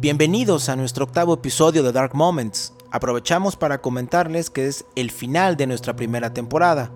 Bienvenidos 0.00 0.70
a 0.70 0.76
nuestro 0.76 1.04
octavo 1.04 1.34
episodio 1.34 1.82
de 1.82 1.92
Dark 1.92 2.14
Moments. 2.14 2.72
Aprovechamos 2.90 3.56
para 3.56 3.82
comentarles 3.82 4.48
que 4.48 4.66
es 4.66 4.86
el 4.94 5.10
final 5.10 5.58
de 5.58 5.66
nuestra 5.66 5.94
primera 5.94 6.32
temporada. 6.32 6.90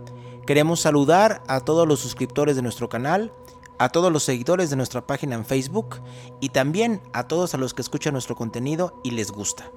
Queremos 0.47 0.81
saludar 0.81 1.43
a 1.47 1.61
todos 1.61 1.87
los 1.87 2.01
suscriptores 2.01 2.57
de 2.57 2.63
nuestro 2.63 2.89
canal, 2.89 3.31
a 3.79 3.91
todos 3.91 4.11
los 4.11 4.23
seguidores 4.23 4.71
de 4.71 4.77
nuestra 4.77 5.07
página 5.07 5.35
en 5.35 5.45
Facebook 5.45 5.97
y 6.41 6.49
también 6.49 7.03
a 7.13 7.29
todos 7.29 7.53
a 7.53 7.59
los 7.59 7.75
que 7.75 7.83
escuchan 7.83 8.15
nuestro 8.15 8.37
contenido 8.37 8.99
y 9.05 9.11
les 9.11 9.31
gusta. 9.31 9.71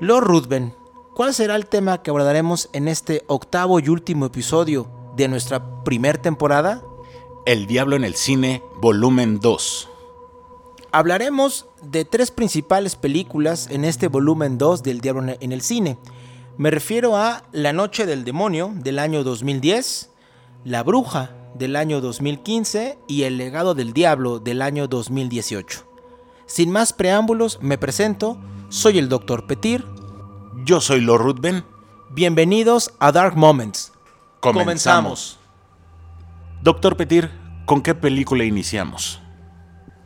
Lord 0.00 0.24
Ruthven, 0.24 0.74
¿cuál 1.14 1.32
será 1.32 1.54
el 1.54 1.66
tema 1.66 2.02
que 2.02 2.10
abordaremos 2.10 2.68
en 2.72 2.88
este 2.88 3.22
octavo 3.28 3.78
y 3.78 3.90
último 3.90 4.26
episodio 4.26 4.90
de 5.14 5.28
nuestra 5.28 5.84
primera 5.84 6.20
temporada? 6.20 6.82
El 7.46 7.68
Diablo 7.68 7.94
en 7.94 8.02
el 8.02 8.16
Cine, 8.16 8.64
volumen 8.80 9.38
2. 9.38 9.90
Hablaremos 10.90 11.66
de 11.82 12.06
tres 12.06 12.30
principales 12.30 12.96
películas 12.96 13.68
en 13.70 13.84
este 13.84 14.08
volumen 14.08 14.56
2 14.56 14.82
del 14.82 15.02
Diablo 15.02 15.36
en 15.38 15.52
el 15.52 15.60
Cine. 15.60 15.98
Me 16.56 16.70
refiero 16.70 17.16
a 17.16 17.44
La 17.52 17.74
Noche 17.74 18.06
del 18.06 18.24
Demonio 18.24 18.72
del 18.74 18.98
año 18.98 19.22
2010, 19.22 20.10
La 20.64 20.82
Bruja 20.82 21.32
del 21.54 21.76
año 21.76 22.00
2015 22.00 22.98
y 23.06 23.24
El 23.24 23.36
Legado 23.36 23.74
del 23.74 23.92
Diablo 23.92 24.38
del 24.38 24.62
año 24.62 24.88
2018. 24.88 25.84
Sin 26.46 26.70
más 26.70 26.94
preámbulos, 26.94 27.58
me 27.60 27.76
presento, 27.76 28.38
soy 28.70 28.98
el 28.98 29.10
Dr. 29.10 29.46
Petir. 29.46 29.84
Yo 30.64 30.80
soy 30.80 31.02
Lord 31.02 31.22
Ruthven. 31.22 31.64
Bienvenidos 32.10 32.92
a 32.98 33.12
Dark 33.12 33.36
Moments. 33.36 33.92
Comenzamos. 34.40 35.38
Doctor 36.62 36.96
Petir, 36.96 37.30
¿con 37.66 37.82
qué 37.82 37.94
película 37.94 38.44
iniciamos? 38.44 39.20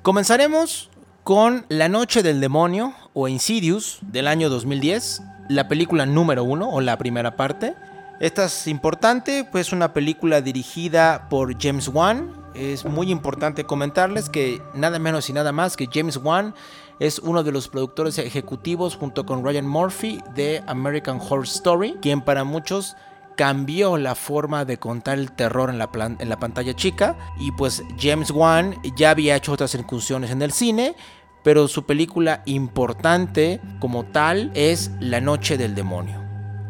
Comenzaremos 0.03 0.91
con 1.23 1.65
La 1.69 1.89
Noche 1.89 2.25
del 2.25 2.41
Demonio 2.41 2.93
o 3.15 3.29
Insidious 3.29 4.01
del 4.03 4.27
año 4.27 4.51
2010, 4.51 5.23
la 5.49 5.69
película 5.69 6.07
número 6.07 6.43
uno 6.43 6.69
o 6.71 6.81
la 6.81 6.99
primera 6.99 7.37
parte. 7.37 7.77
Esta 8.19 8.47
es 8.47 8.67
importante, 8.67 9.47
pues 9.53 9.73
una 9.73 9.93
película 9.93 10.41
dirigida 10.41 11.29
por 11.29 11.57
James 11.57 11.87
Wan. 11.87 12.33
Es 12.53 12.85
muy 12.85 13.13
importante 13.13 13.63
comentarles 13.63 14.29
que 14.29 14.61
nada 14.75 14.99
menos 14.99 15.31
y 15.31 15.35
nada 15.35 15.53
más 15.53 15.77
que 15.77 15.87
James 15.87 16.17
Wan 16.17 16.53
es 16.99 17.21
uno 17.21 17.45
de 17.45 17.53
los 17.53 17.69
productores 17.69 18.19
ejecutivos 18.19 18.97
junto 18.97 19.25
con 19.25 19.45
Ryan 19.45 19.69
Murphy 19.69 20.21
de 20.35 20.65
American 20.67 21.21
Horror 21.21 21.45
Story, 21.45 21.99
quien 22.03 22.23
para 22.23 22.43
muchos 22.43 22.97
cambió 23.37 23.97
la 23.97 24.15
forma 24.15 24.65
de 24.65 24.79
contar 24.79 25.19
el 25.19 25.33
terror 25.33 25.71
en 25.71 25.79
la, 25.79 25.91
en 26.19 26.29
la 26.29 26.39
pantalla 26.39 26.75
chica. 26.75 27.17
Y 27.39 27.53
pues 27.53 27.83
James 27.99 28.31
Wan 28.31 28.77
ya 28.97 29.11
había 29.11 29.37
hecho 29.37 29.53
otras 29.53 29.75
incursiones 29.75 30.31
en 30.31 30.43
el 30.43 30.53
cine, 30.53 30.95
pero 31.43 31.69
su 31.69 31.85
película 31.85 32.43
importante 32.47 33.61
como 33.81 34.05
tal 34.05 34.51
es 34.55 34.91
La 35.01 35.21
Noche 35.21 35.57
del 35.57 35.75
Demonio. 35.75 36.23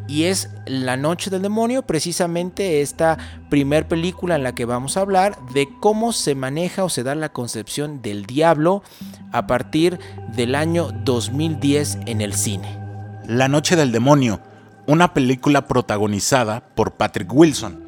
Y 0.08 0.24
es 0.24 0.50
La 0.66 0.96
Noche 0.96 1.30
del 1.30 1.42
Demonio 1.42 1.82
precisamente 1.82 2.82
esta 2.82 3.16
primer 3.48 3.86
película 3.88 4.36
en 4.36 4.42
la 4.42 4.54
que 4.54 4.64
vamos 4.64 4.96
a 4.96 5.00
hablar 5.00 5.38
de 5.54 5.68
cómo 5.80 6.12
se 6.12 6.34
maneja 6.34 6.84
o 6.84 6.88
se 6.88 7.02
da 7.02 7.14
la 7.14 7.32
concepción 7.32 8.02
del 8.02 8.26
diablo 8.26 8.82
a 9.30 9.46
partir 9.46 9.98
del 10.34 10.54
año 10.54 10.90
2010 11.04 11.98
en 12.06 12.20
el 12.20 12.34
cine. 12.34 12.78
La 13.26 13.48
Noche 13.48 13.76
del 13.76 13.92
Demonio 13.92 14.40
una 14.92 15.14
película 15.14 15.66
protagonizada 15.66 16.60
por 16.74 16.98
Patrick 16.98 17.32
Wilson, 17.32 17.82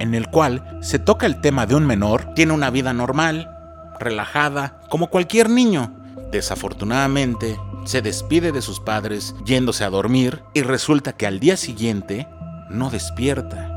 en 0.00 0.16
el 0.16 0.26
cual 0.30 0.78
se 0.82 0.98
toca 0.98 1.26
el 1.26 1.40
tema 1.40 1.64
de 1.64 1.76
un 1.76 1.86
menor, 1.86 2.34
tiene 2.34 2.52
una 2.52 2.70
vida 2.70 2.92
normal, 2.92 3.56
relajada, 4.00 4.80
como 4.90 5.10
cualquier 5.10 5.48
niño. 5.48 5.92
Desafortunadamente, 6.32 7.56
se 7.84 8.02
despide 8.02 8.50
de 8.50 8.62
sus 8.62 8.80
padres 8.80 9.36
yéndose 9.44 9.84
a 9.84 9.90
dormir 9.90 10.42
y 10.52 10.62
resulta 10.62 11.12
que 11.12 11.28
al 11.28 11.38
día 11.38 11.56
siguiente 11.56 12.26
no 12.68 12.90
despierta. 12.90 13.70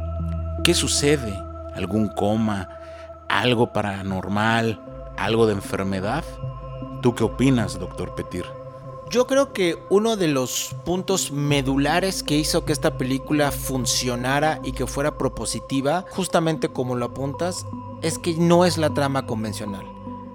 ¿Qué 0.64 0.74
sucede? 0.74 1.40
¿Algún 1.76 2.08
coma? 2.08 2.70
¿Algo 3.30 3.72
paranormal? 3.72 4.82
¿Algo 5.16 5.46
de 5.46 5.54
enfermedad? 5.54 6.24
¿Tú 7.04 7.14
qué 7.14 7.24
opinas, 7.24 7.78
doctor 7.78 8.16
Petir? 8.16 8.46
Yo 9.14 9.28
creo 9.28 9.54
que 9.54 9.78
uno 9.92 10.18
de 10.18 10.28
los 10.28 10.76
puntos 10.86 11.32
medulares 11.32 12.24
que 12.24 12.36
hizo 12.36 12.66
que 12.66 12.74
esta 12.74 12.98
película 12.98 13.52
funcionara 13.52 14.60
y 14.64 14.72
que 14.72 14.88
fuera 14.88 15.20
propositiva, 15.20 16.04
justamente 16.10 16.70
como 16.70 16.96
lo 16.96 17.06
apuntas, 17.06 17.64
es 18.02 18.18
que 18.18 18.34
no 18.34 18.66
es 18.66 18.80
la 18.80 18.92
trama 18.92 19.28
convencional. 19.28 19.86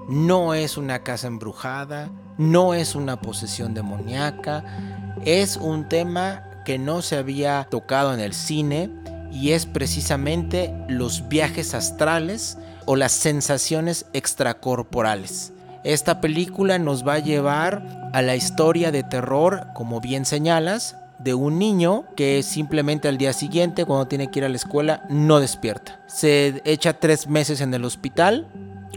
No 0.08 0.54
es 0.54 0.76
una 0.76 1.02
casa 1.02 1.26
embrujada, 1.26 2.12
no 2.36 2.72
es 2.72 2.94
una 2.94 3.20
posesión 3.20 3.74
demoníaca, 3.74 5.16
es 5.24 5.56
un 5.56 5.88
tema 5.88 6.44
que 6.64 6.78
no 6.78 7.02
se 7.02 7.16
había 7.16 7.66
tocado 7.68 8.14
en 8.14 8.20
el 8.20 8.32
cine 8.32 8.92
y 9.32 9.50
es 9.50 9.66
precisamente 9.66 10.72
los 10.88 11.28
viajes 11.28 11.74
astrales 11.74 12.56
o 12.86 12.94
las 12.94 13.10
sensaciones 13.10 14.06
extracorporales. 14.12 15.52
Esta 15.84 16.20
película 16.20 16.78
nos 16.78 17.06
va 17.06 17.14
a 17.14 17.18
llevar 17.20 18.10
a 18.12 18.22
la 18.22 18.36
historia 18.36 18.90
de 18.90 19.02
terror, 19.02 19.68
como 19.74 20.00
bien 20.00 20.24
señalas, 20.24 20.96
de 21.18 21.34
un 21.34 21.58
niño 21.58 22.04
que 22.16 22.42
simplemente 22.42 23.08
al 23.08 23.18
día 23.18 23.32
siguiente, 23.32 23.84
cuando 23.84 24.06
tiene 24.06 24.30
que 24.30 24.40
ir 24.40 24.44
a 24.44 24.48
la 24.48 24.56
escuela, 24.56 25.04
no 25.08 25.40
despierta. 25.40 26.00
Se 26.06 26.62
echa 26.64 26.94
tres 26.94 27.28
meses 27.28 27.60
en 27.60 27.74
el 27.74 27.84
hospital, 27.84 28.46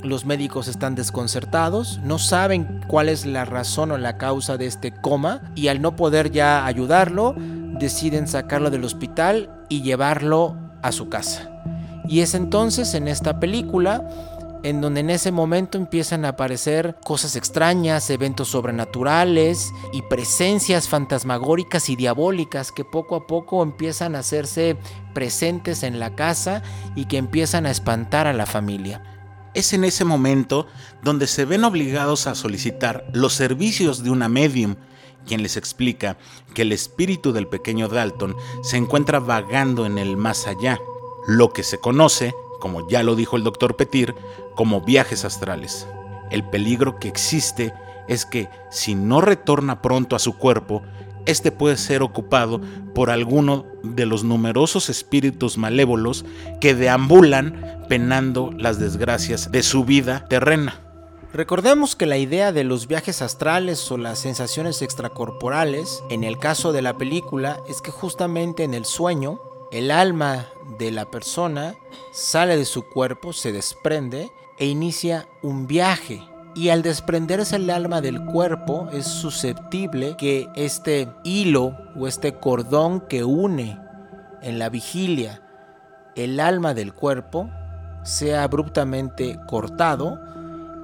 los 0.03 0.25
médicos 0.25 0.67
están 0.67 0.95
desconcertados, 0.95 1.99
no 2.03 2.17
saben 2.17 2.81
cuál 2.87 3.09
es 3.09 3.25
la 3.25 3.45
razón 3.45 3.91
o 3.91 3.97
la 3.97 4.17
causa 4.17 4.57
de 4.57 4.65
este 4.65 4.91
coma 4.91 5.41
y 5.55 5.67
al 5.67 5.81
no 5.81 5.95
poder 5.95 6.31
ya 6.31 6.65
ayudarlo, 6.65 7.35
deciden 7.37 8.27
sacarlo 8.27 8.69
del 8.69 8.83
hospital 8.83 9.49
y 9.69 9.81
llevarlo 9.81 10.55
a 10.81 10.91
su 10.91 11.09
casa. 11.09 11.49
Y 12.07 12.21
es 12.21 12.33
entonces 12.33 12.93
en 12.93 13.07
esta 13.07 13.39
película 13.39 14.07
en 14.63 14.81
donde 14.81 14.99
en 14.99 15.09
ese 15.09 15.31
momento 15.31 15.77
empiezan 15.77 16.25
a 16.25 16.29
aparecer 16.29 16.97
cosas 17.03 17.35
extrañas, 17.35 18.09
eventos 18.09 18.49
sobrenaturales 18.49 19.73
y 19.91 20.03
presencias 20.03 20.87
fantasmagóricas 20.87 21.89
y 21.89 21.95
diabólicas 21.95 22.71
que 22.71 22.85
poco 22.85 23.15
a 23.15 23.27
poco 23.27 23.63
empiezan 23.63 24.15
a 24.15 24.19
hacerse 24.19 24.77
presentes 25.13 25.83
en 25.83 25.99
la 25.99 26.15
casa 26.15 26.61
y 26.95 27.05
que 27.05 27.17
empiezan 27.17 27.65
a 27.65 27.71
espantar 27.71 28.27
a 28.27 28.33
la 28.33 28.45
familia. 28.45 29.03
Es 29.53 29.73
en 29.73 29.83
ese 29.83 30.05
momento 30.05 30.67
donde 31.03 31.27
se 31.27 31.45
ven 31.45 31.63
obligados 31.63 32.27
a 32.27 32.35
solicitar 32.35 33.05
los 33.13 33.33
servicios 33.33 34.03
de 34.03 34.11
una 34.11 34.29
medium, 34.29 34.75
quien 35.25 35.43
les 35.43 35.57
explica 35.57 36.17
que 36.53 36.61
el 36.61 36.71
espíritu 36.71 37.33
del 37.33 37.47
pequeño 37.47 37.87
Dalton 37.87 38.35
se 38.63 38.77
encuentra 38.77 39.19
vagando 39.19 39.85
en 39.85 39.97
el 39.97 40.17
más 40.17 40.47
allá, 40.47 40.79
lo 41.27 41.51
que 41.51 41.63
se 41.63 41.79
conoce 41.79 42.33
como 42.61 42.87
ya 42.87 43.03
lo 43.03 43.17
dijo 43.17 43.35
el 43.35 43.43
doctor 43.43 43.75
Petir, 43.75 44.15
como 44.55 44.79
viajes 44.79 45.25
astrales. 45.25 45.85
El 46.29 46.45
peligro 46.45 46.97
que 46.97 47.09
existe 47.09 47.73
es 48.07 48.25
que 48.25 48.47
si 48.69 48.95
no 48.95 49.19
retorna 49.19 49.81
pronto 49.81 50.15
a 50.15 50.19
su 50.19 50.37
cuerpo, 50.37 50.81
este 51.25 51.51
puede 51.51 51.77
ser 51.77 52.01
ocupado 52.01 52.61
por 52.95 53.09
alguno 53.09 53.65
de 53.83 54.05
los 54.05 54.23
numerosos 54.23 54.89
espíritus 54.89 55.57
malévolos 55.57 56.25
que 56.59 56.73
deambulan 56.73 57.83
penando 57.89 58.51
las 58.57 58.79
desgracias 58.79 59.51
de 59.51 59.63
su 59.63 59.83
vida 59.83 60.25
terrena. 60.29 60.79
Recordemos 61.33 61.95
que 61.95 62.05
la 62.05 62.17
idea 62.17 62.51
de 62.51 62.65
los 62.65 62.87
viajes 62.87 63.21
astrales 63.21 63.89
o 63.89 63.97
las 63.97 64.19
sensaciones 64.19 64.81
extracorporales, 64.81 66.03
en 66.09 66.25
el 66.25 66.37
caso 66.37 66.73
de 66.73 66.81
la 66.81 66.97
película, 66.97 67.61
es 67.69 67.81
que 67.81 67.91
justamente 67.91 68.63
en 68.63 68.73
el 68.73 68.83
sueño, 68.83 69.39
el 69.71 69.91
alma 69.91 70.47
de 70.77 70.91
la 70.91 71.05
persona 71.05 71.75
sale 72.11 72.57
de 72.57 72.65
su 72.65 72.83
cuerpo, 72.83 73.33
se 73.33 73.51
desprende 73.51 74.31
e 74.57 74.65
inicia 74.65 75.27
un 75.41 75.67
viaje. 75.67 76.23
Y 76.53 76.69
al 76.69 76.81
desprenderse 76.81 77.55
el 77.55 77.69
alma 77.69 78.01
del 78.01 78.25
cuerpo 78.25 78.89
es 78.91 79.07
susceptible 79.07 80.17
que 80.17 80.49
este 80.55 81.07
hilo 81.23 81.77
o 81.95 82.07
este 82.07 82.33
cordón 82.35 82.99
que 83.01 83.23
une 83.23 83.79
en 84.41 84.59
la 84.59 84.67
vigilia 84.67 85.41
el 86.15 86.39
alma 86.39 86.73
del 86.73 86.93
cuerpo 86.93 87.49
sea 88.03 88.43
abruptamente 88.43 89.39
cortado, 89.47 90.19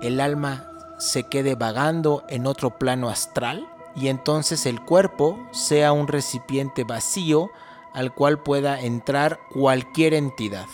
el 0.02 0.22
alma 0.22 0.72
se 0.98 1.24
quede 1.24 1.56
vagando 1.56 2.24
en 2.30 2.48
otro 2.48 2.78
plano 2.78 3.10
astral 3.10 3.68
y 3.96 4.08
entonces 4.08 4.66
el 4.66 4.80
cuerpo 4.82 5.38
sea 5.52 5.92
un 5.92 6.08
recipiente 6.08 6.84
vacío 6.84 7.50
al 7.98 8.14
cual 8.14 8.38
pueda 8.38 8.80
entrar 8.80 9.40
cualquier 9.50 10.14
entidad, 10.14 10.68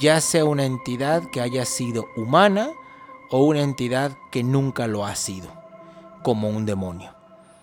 ya 0.00 0.20
sea 0.20 0.44
una 0.44 0.64
entidad 0.64 1.30
que 1.30 1.40
haya 1.40 1.64
sido 1.64 2.08
humana 2.16 2.70
o 3.30 3.44
una 3.44 3.60
entidad 3.60 4.18
que 4.32 4.42
nunca 4.42 4.88
lo 4.88 5.06
ha 5.06 5.14
sido, 5.14 5.46
como 6.24 6.48
un 6.48 6.66
demonio. 6.66 7.12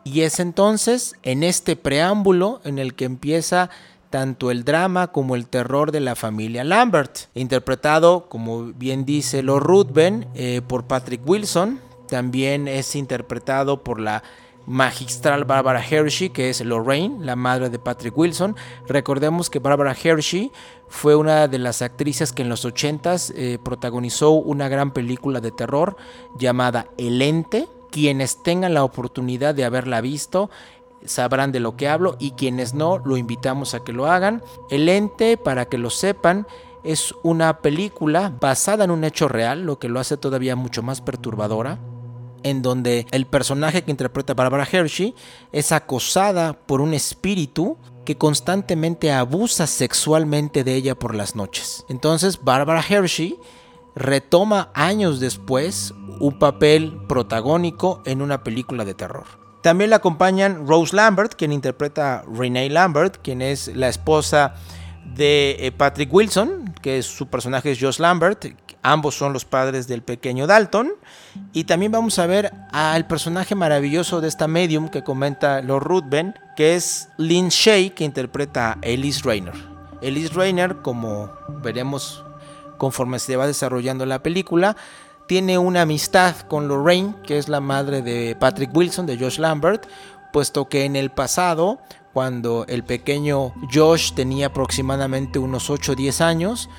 Y 0.05 0.21
es 0.21 0.39
entonces 0.39 1.15
en 1.21 1.43
este 1.43 1.75
preámbulo 1.75 2.61
en 2.63 2.79
el 2.79 2.95
que 2.95 3.03
empieza 3.03 3.69
tanto 4.09 4.51
el 4.51 4.63
drama 4.63 5.07
como 5.07 5.35
el 5.35 5.47
terror 5.47 5.91
de 5.91 5.99
la 5.99 6.15
familia 6.15 6.63
Lambert, 6.63 7.27
interpretado, 7.35 8.29
como 8.29 8.67
bien 8.67 9.03
dice 9.03 9.43
Lord 9.43 9.63
Ruthven, 9.63 10.29
eh, 10.33 10.61
por 10.65 10.85
Patrick 10.85 11.27
Wilson, 11.27 11.81
también 12.07 12.69
es 12.69 12.95
interpretado 12.95 13.83
por 13.83 13.99
la 13.99 14.23
magistral 14.71 15.43
Barbara 15.43 15.83
Hershey, 15.85 16.29
que 16.29 16.49
es 16.49 16.61
Lorraine, 16.61 17.23
la 17.23 17.35
madre 17.35 17.69
de 17.69 17.77
Patrick 17.77 18.17
Wilson. 18.17 18.55
Recordemos 18.87 19.49
que 19.49 19.59
Barbara 19.59 19.93
Hershey 20.01 20.51
fue 20.87 21.15
una 21.15 21.49
de 21.49 21.59
las 21.59 21.81
actrices 21.81 22.31
que 22.31 22.41
en 22.41 22.49
los 22.49 22.65
80s 22.65 23.33
eh, 23.35 23.59
protagonizó 23.61 24.31
una 24.31 24.69
gran 24.69 24.91
película 24.91 25.41
de 25.41 25.51
terror 25.51 25.97
llamada 26.39 26.87
El 26.97 27.21
Ente. 27.21 27.67
Quienes 27.91 28.41
tengan 28.41 28.73
la 28.73 28.85
oportunidad 28.85 29.53
de 29.53 29.65
haberla 29.65 29.99
visto 29.99 30.49
sabrán 31.03 31.51
de 31.51 31.59
lo 31.59 31.75
que 31.75 31.89
hablo 31.89 32.15
y 32.19 32.31
quienes 32.31 32.73
no, 32.73 32.97
lo 32.99 33.17
invitamos 33.17 33.73
a 33.73 33.83
que 33.83 33.91
lo 33.91 34.09
hagan. 34.09 34.41
El 34.69 34.87
Ente, 34.87 35.35
para 35.35 35.65
que 35.65 35.77
lo 35.77 35.89
sepan, 35.89 36.47
es 36.83 37.13
una 37.23 37.59
película 37.59 38.31
basada 38.39 38.85
en 38.85 38.91
un 38.91 39.03
hecho 39.03 39.27
real, 39.27 39.63
lo 39.63 39.79
que 39.79 39.89
lo 39.89 39.99
hace 39.99 40.15
todavía 40.15 40.55
mucho 40.55 40.81
más 40.81 41.01
perturbadora 41.01 41.77
en 42.43 42.61
donde 42.61 43.05
el 43.11 43.25
personaje 43.25 43.83
que 43.83 43.91
interpreta 43.91 44.33
Barbara 44.33 44.67
Hershey 44.69 45.15
es 45.51 45.71
acosada 45.71 46.53
por 46.53 46.81
un 46.81 46.93
espíritu 46.93 47.77
que 48.05 48.17
constantemente 48.17 49.11
abusa 49.11 49.67
sexualmente 49.67 50.63
de 50.63 50.75
ella 50.75 50.95
por 50.95 51.15
las 51.15 51.35
noches. 51.35 51.85
Entonces 51.89 52.39
Barbara 52.43 52.83
Hershey 52.87 53.37
retoma 53.95 54.71
años 54.73 55.19
después 55.19 55.93
un 56.19 56.39
papel 56.39 56.97
protagónico 57.07 58.01
en 58.05 58.21
una 58.21 58.43
película 58.43 58.85
de 58.85 58.93
terror. 58.93 59.25
También 59.61 59.91
la 59.91 59.97
acompañan 59.97 60.67
Rose 60.67 60.95
Lambert, 60.95 61.35
quien 61.35 61.51
interpreta 61.51 62.19
a 62.19 62.23
Renee 62.23 62.69
Lambert, 62.69 63.17
quien 63.21 63.41
es 63.41 63.67
la 63.75 63.89
esposa 63.89 64.55
de 65.15 65.57
eh, 65.59 65.71
Patrick 65.71 66.11
Wilson, 66.11 66.73
que 66.81 67.03
su 67.03 67.27
personaje 67.27 67.71
es 67.71 67.79
Josh 67.79 67.99
Lambert, 67.99 68.45
Ambos 68.83 69.15
son 69.15 69.33
los 69.33 69.45
padres 69.45 69.87
del 69.87 70.01
pequeño 70.01 70.47
Dalton. 70.47 70.91
Y 71.53 71.65
también 71.65 71.91
vamos 71.91 72.17
a 72.19 72.25
ver 72.25 72.51
al 72.71 73.07
personaje 73.07 73.55
maravilloso 73.55 74.21
de 74.21 74.27
esta 74.27 74.47
medium 74.47 74.89
que 74.89 75.03
comenta 75.03 75.61
Lord 75.61 75.83
Ruthven, 75.83 76.35
que 76.55 76.75
es 76.75 77.09
Lynn 77.17 77.49
Shay, 77.49 77.91
que 77.91 78.03
interpreta 78.03 78.73
a 78.73 78.77
Elise 78.81 79.21
Rayner. 79.23 79.53
Elise 80.01 80.33
Rayner, 80.33 80.77
como 80.77 81.29
veremos 81.61 82.23
conforme 82.77 83.19
se 83.19 83.35
va 83.35 83.45
desarrollando 83.45 84.07
la 84.07 84.23
película, 84.23 84.75
tiene 85.27 85.59
una 85.59 85.83
amistad 85.83 86.35
con 86.47 86.67
Lorraine, 86.67 87.13
que 87.23 87.37
es 87.37 87.47
la 87.47 87.61
madre 87.61 88.01
de 88.01 88.35
Patrick 88.39 88.75
Wilson, 88.75 89.05
de 89.05 89.17
Josh 89.17 89.37
Lambert, 89.37 89.85
puesto 90.33 90.67
que 90.67 90.85
en 90.85 90.95
el 90.95 91.11
pasado, 91.11 91.79
cuando 92.11 92.65
el 92.67 92.83
pequeño 92.83 93.53
Josh 93.71 94.13
tenía 94.13 94.47
aproximadamente 94.47 95.39
unos 95.39 95.69
8 95.69 95.91
o 95.91 95.95
10 95.95 96.21
años, 96.21 96.69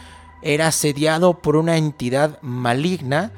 era 0.42 0.68
asediado 0.68 1.40
por 1.40 1.56
una 1.56 1.76
entidad 1.76 2.38
maligna 2.42 3.32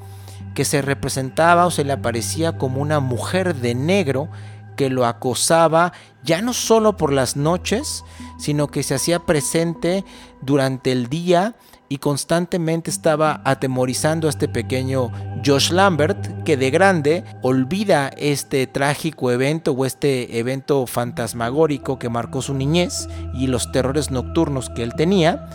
que 0.54 0.64
se 0.64 0.82
representaba 0.82 1.66
o 1.66 1.70
se 1.70 1.84
le 1.84 1.92
aparecía 1.92 2.58
como 2.58 2.80
una 2.80 3.00
mujer 3.00 3.54
de 3.54 3.74
negro 3.74 4.28
que 4.76 4.90
lo 4.90 5.06
acosaba 5.06 5.92
ya 6.22 6.40
no 6.40 6.52
solo 6.52 6.96
por 6.96 7.12
las 7.12 7.36
noches, 7.36 8.04
sino 8.38 8.68
que 8.68 8.82
se 8.82 8.94
hacía 8.94 9.20
presente 9.20 10.04
durante 10.40 10.90
el 10.90 11.08
día 11.08 11.54
y 11.88 11.98
constantemente 11.98 12.90
estaba 12.90 13.42
atemorizando 13.44 14.26
a 14.26 14.30
este 14.30 14.48
pequeño 14.48 15.12
Josh 15.44 15.70
Lambert, 15.70 16.42
que 16.44 16.56
de 16.56 16.70
grande 16.70 17.24
olvida 17.42 18.08
este 18.16 18.66
trágico 18.66 19.30
evento 19.30 19.72
o 19.72 19.84
este 19.84 20.38
evento 20.38 20.86
fantasmagórico 20.86 21.98
que 21.98 22.08
marcó 22.08 22.40
su 22.40 22.54
niñez 22.54 23.06
y 23.34 23.48
los 23.48 23.70
terrores 23.70 24.10
nocturnos 24.10 24.70
que 24.70 24.82
él 24.82 24.94
tenía 24.94 25.46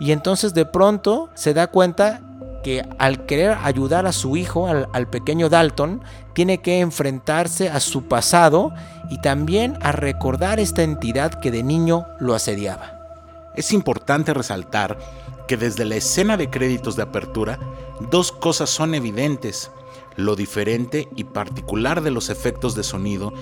y 0.00 0.12
entonces 0.12 0.54
de 0.54 0.64
pronto 0.64 1.28
se 1.34 1.54
da 1.54 1.68
cuenta 1.68 2.22
que 2.64 2.82
al 2.98 3.26
querer 3.26 3.56
ayudar 3.62 4.06
a 4.06 4.12
su 4.12 4.36
hijo, 4.36 4.66
al, 4.66 5.08
pequeño 5.08 5.48
Dalton, 5.48 6.02
tiene 6.34 6.58
que 6.58 6.80
enfrentarse 6.80 7.68
a 7.68 7.80
su 7.80 8.04
pasado 8.04 8.72
y 9.10 9.20
también 9.20 9.78
a 9.82 9.92
recordar 9.92 10.58
esta 10.58 10.82
entidad 10.82 11.40
que 11.40 11.50
de 11.50 11.62
niño 11.62 12.06
lo 12.18 12.34
asediaba. 12.34 12.98
Es 13.54 13.72
importante 13.72 14.34
resaltar 14.34 14.98
que 15.48 15.56
desde 15.56 15.84
la 15.84 15.96
escena 15.96 16.36
de 16.36 16.48
créditos 16.48 16.96
de 16.96 17.02
apertura, 17.02 17.58
dos 18.10 18.32
cosas 18.32 18.70
son 18.70 18.94
evidentes, 18.94 19.70
lo 20.16 20.36
diferente 20.36 21.08
y 21.16 21.24
particular 21.24 22.02
de 22.02 22.10
los 22.10 22.30
efectos 22.30 22.74
de 22.74 22.84
sonido 22.84 23.32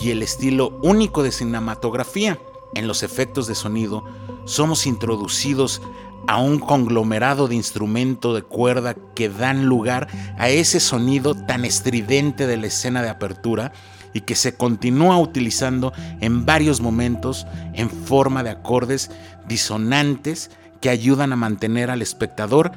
y 0.00 0.10
el 0.10 0.22
estilo 0.22 0.78
único 0.82 1.22
de 1.22 1.32
cinematografía. 1.32 2.38
En 2.74 2.86
los 2.86 3.02
efectos 3.02 3.46
de 3.46 3.54
sonido 3.54 4.04
somos 4.44 4.86
introducidos 4.86 5.80
a 6.26 6.38
un 6.38 6.58
conglomerado 6.58 7.48
de 7.48 7.54
instrumento 7.54 8.34
de 8.34 8.42
cuerda 8.42 8.94
que 9.14 9.28
dan 9.28 9.66
lugar 9.66 10.08
a 10.38 10.48
ese 10.48 10.80
sonido 10.80 11.34
tan 11.34 11.64
estridente 11.64 12.46
de 12.46 12.56
la 12.56 12.66
escena 12.66 13.02
de 13.02 13.08
apertura 13.08 13.72
y 14.12 14.22
que 14.22 14.34
se 14.34 14.56
continúa 14.56 15.18
utilizando 15.18 15.92
en 16.20 16.46
varios 16.46 16.80
momentos 16.80 17.46
en 17.74 17.90
forma 17.90 18.42
de 18.42 18.50
acordes 18.50 19.10
disonantes 19.46 20.50
que 20.80 20.90
ayudan 20.90 21.32
a 21.32 21.36
mantener 21.36 21.90
al 21.90 22.02
espectador 22.02 22.72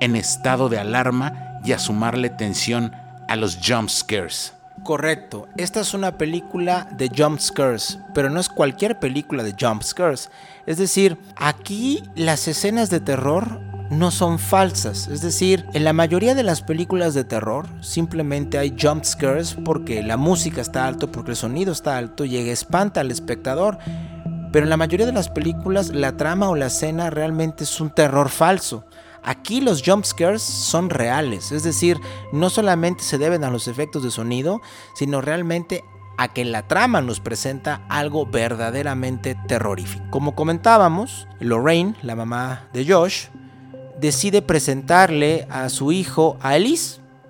en 0.00 0.16
estado 0.16 0.68
de 0.68 0.78
alarma 0.78 1.60
y 1.64 1.72
a 1.72 1.78
sumarle 1.78 2.30
tensión 2.30 2.92
a 3.28 3.36
los 3.36 3.58
jump 3.62 3.88
scares. 3.88 4.57
Correcto, 4.88 5.48
esta 5.58 5.80
es 5.80 5.92
una 5.92 6.16
película 6.16 6.88
de 6.96 7.10
jump 7.14 7.40
scares, 7.40 7.98
pero 8.14 8.30
no 8.30 8.40
es 8.40 8.48
cualquier 8.48 8.98
película 8.98 9.42
de 9.42 9.54
jump 9.60 9.82
scares. 9.82 10.30
Es 10.64 10.78
decir, 10.78 11.18
aquí 11.36 12.02
las 12.14 12.48
escenas 12.48 12.88
de 12.88 13.00
terror 13.00 13.60
no 13.90 14.10
son 14.10 14.38
falsas. 14.38 15.08
Es 15.08 15.20
decir, 15.20 15.66
en 15.74 15.84
la 15.84 15.92
mayoría 15.92 16.34
de 16.34 16.42
las 16.42 16.62
películas 16.62 17.12
de 17.12 17.24
terror 17.24 17.66
simplemente 17.82 18.56
hay 18.56 18.74
jump 18.80 19.04
scares 19.04 19.58
porque 19.62 20.02
la 20.02 20.16
música 20.16 20.62
está 20.62 20.86
alto, 20.86 21.12
porque 21.12 21.32
el 21.32 21.36
sonido 21.36 21.72
está 21.72 21.98
alto 21.98 22.24
y 22.24 22.38
espanta 22.38 23.02
al 23.02 23.10
espectador. 23.10 23.76
Pero 24.52 24.64
en 24.64 24.70
la 24.70 24.78
mayoría 24.78 25.04
de 25.04 25.12
las 25.12 25.28
películas 25.28 25.90
la 25.90 26.16
trama 26.16 26.48
o 26.48 26.56
la 26.56 26.68
escena 26.68 27.10
realmente 27.10 27.64
es 27.64 27.78
un 27.82 27.90
terror 27.90 28.30
falso. 28.30 28.86
Aquí 29.28 29.60
los 29.60 29.82
jump 29.84 30.06
scares 30.06 30.40
son 30.40 30.88
reales, 30.88 31.52
es 31.52 31.62
decir, 31.62 32.00
no 32.32 32.48
solamente 32.48 33.04
se 33.04 33.18
deben 33.18 33.44
a 33.44 33.50
los 33.50 33.68
efectos 33.68 34.02
de 34.02 34.10
sonido, 34.10 34.62
sino 34.94 35.20
realmente 35.20 35.84
a 36.16 36.28
que 36.28 36.46
la 36.46 36.66
trama 36.66 37.02
nos 37.02 37.20
presenta 37.20 37.82
algo 37.90 38.24
verdaderamente 38.24 39.34
terrorífico. 39.46 40.06
Como 40.08 40.34
comentábamos, 40.34 41.28
Lorraine, 41.40 41.94
la 42.00 42.16
mamá 42.16 42.70
de 42.72 42.90
Josh, 42.90 43.26
decide 44.00 44.40
presentarle 44.40 45.46
a 45.50 45.68
su 45.68 45.92
hijo 45.92 46.38
a 46.40 46.56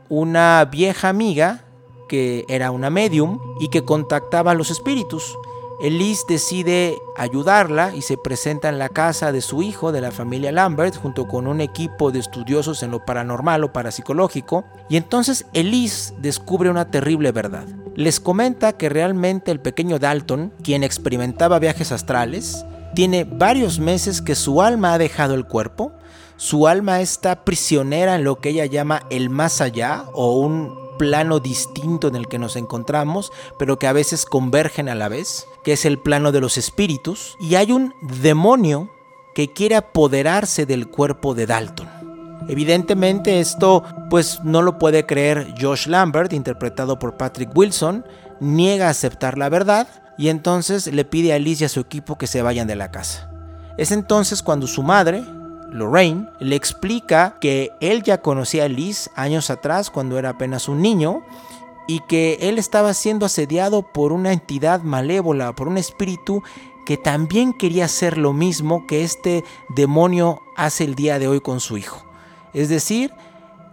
una 0.08 0.64
vieja 0.70 1.08
amiga 1.08 1.64
que 2.08 2.44
era 2.48 2.70
una 2.70 2.90
medium 2.90 3.40
y 3.58 3.70
que 3.70 3.84
contactaba 3.84 4.52
a 4.52 4.54
los 4.54 4.70
espíritus. 4.70 5.36
Elise 5.80 6.24
decide 6.28 7.00
ayudarla 7.16 7.94
y 7.94 8.02
se 8.02 8.16
presenta 8.16 8.68
en 8.68 8.78
la 8.80 8.88
casa 8.88 9.30
de 9.30 9.40
su 9.40 9.62
hijo, 9.62 9.92
de 9.92 10.00
la 10.00 10.10
familia 10.10 10.50
Lambert, 10.50 10.96
junto 10.96 11.28
con 11.28 11.46
un 11.46 11.60
equipo 11.60 12.10
de 12.10 12.18
estudiosos 12.18 12.82
en 12.82 12.90
lo 12.90 13.04
paranormal 13.04 13.62
o 13.62 13.72
parapsicológico. 13.72 14.64
Y 14.88 14.96
entonces 14.96 15.46
Elise 15.52 16.14
descubre 16.18 16.68
una 16.68 16.90
terrible 16.90 17.30
verdad. 17.30 17.66
Les 17.94 18.18
comenta 18.18 18.76
que 18.76 18.88
realmente 18.88 19.52
el 19.52 19.60
pequeño 19.60 20.00
Dalton, 20.00 20.52
quien 20.64 20.82
experimentaba 20.82 21.60
viajes 21.60 21.92
astrales, 21.92 22.64
tiene 22.96 23.22
varios 23.22 23.78
meses 23.78 24.20
que 24.20 24.34
su 24.34 24.62
alma 24.62 24.94
ha 24.94 24.98
dejado 24.98 25.34
el 25.34 25.46
cuerpo. 25.46 25.92
Su 26.36 26.66
alma 26.66 27.00
está 27.00 27.44
prisionera 27.44 28.16
en 28.16 28.24
lo 28.24 28.40
que 28.40 28.48
ella 28.48 28.66
llama 28.66 29.02
el 29.10 29.30
más 29.30 29.60
allá 29.60 30.06
o 30.12 30.40
un 30.40 30.87
plano 30.98 31.40
distinto 31.40 32.08
en 32.08 32.16
el 32.16 32.28
que 32.28 32.38
nos 32.38 32.56
encontramos, 32.56 33.32
pero 33.58 33.78
que 33.78 33.86
a 33.86 33.94
veces 33.94 34.26
convergen 34.26 34.90
a 34.90 34.94
la 34.94 35.08
vez, 35.08 35.48
que 35.64 35.72
es 35.72 35.86
el 35.86 35.98
plano 35.98 36.32
de 36.32 36.40
los 36.40 36.58
espíritus, 36.58 37.36
y 37.40 37.54
hay 37.54 37.72
un 37.72 37.94
demonio 38.02 38.90
que 39.34 39.52
quiere 39.52 39.76
apoderarse 39.76 40.66
del 40.66 40.88
cuerpo 40.88 41.34
de 41.34 41.46
Dalton. 41.46 41.88
Evidentemente 42.48 43.40
esto 43.40 43.84
pues 44.10 44.40
no 44.42 44.62
lo 44.62 44.78
puede 44.78 45.06
creer 45.06 45.54
Josh 45.60 45.86
Lambert, 45.86 46.32
interpretado 46.32 46.98
por 46.98 47.16
Patrick 47.16 47.56
Wilson, 47.56 48.04
niega 48.40 48.88
aceptar 48.88 49.38
la 49.38 49.48
verdad 49.48 49.86
y 50.16 50.28
entonces 50.28 50.92
le 50.92 51.04
pide 51.04 51.32
a 51.32 51.36
Alice 51.36 51.62
y 51.62 51.66
a 51.66 51.68
su 51.68 51.80
equipo 51.80 52.18
que 52.18 52.26
se 52.26 52.42
vayan 52.42 52.66
de 52.66 52.76
la 52.76 52.90
casa. 52.90 53.30
Es 53.76 53.92
entonces 53.92 54.42
cuando 54.42 54.66
su 54.66 54.82
madre, 54.82 55.22
Lorraine, 55.70 56.28
le 56.40 56.56
explica 56.56 57.36
que 57.40 57.70
él 57.80 58.02
ya 58.02 58.22
conocía 58.22 58.64
a 58.64 58.68
Liz 58.68 59.10
años 59.14 59.50
atrás 59.50 59.90
cuando 59.90 60.18
era 60.18 60.30
apenas 60.30 60.68
un 60.68 60.82
niño 60.82 61.22
y 61.86 62.00
que 62.00 62.38
él 62.42 62.58
estaba 62.58 62.94
siendo 62.94 63.26
asediado 63.26 63.82
por 63.82 64.12
una 64.12 64.32
entidad 64.32 64.82
malévola, 64.82 65.54
por 65.54 65.68
un 65.68 65.78
espíritu 65.78 66.42
que 66.86 66.96
también 66.96 67.52
quería 67.52 67.86
hacer 67.86 68.16
lo 68.16 68.32
mismo 68.32 68.86
que 68.86 69.04
este 69.04 69.44
demonio 69.74 70.40
hace 70.56 70.84
el 70.84 70.94
día 70.94 71.18
de 71.18 71.28
hoy 71.28 71.40
con 71.40 71.60
su 71.60 71.76
hijo. 71.76 72.04
Es 72.54 72.68
decir, 72.68 73.12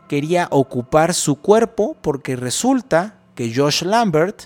quería 0.09 0.47
ocupar 0.51 1.13
su 1.13 1.35
cuerpo 1.37 1.95
porque 2.01 2.35
resulta 2.35 3.19
que 3.35 3.53
Josh 3.55 3.83
Lambert 3.83 4.43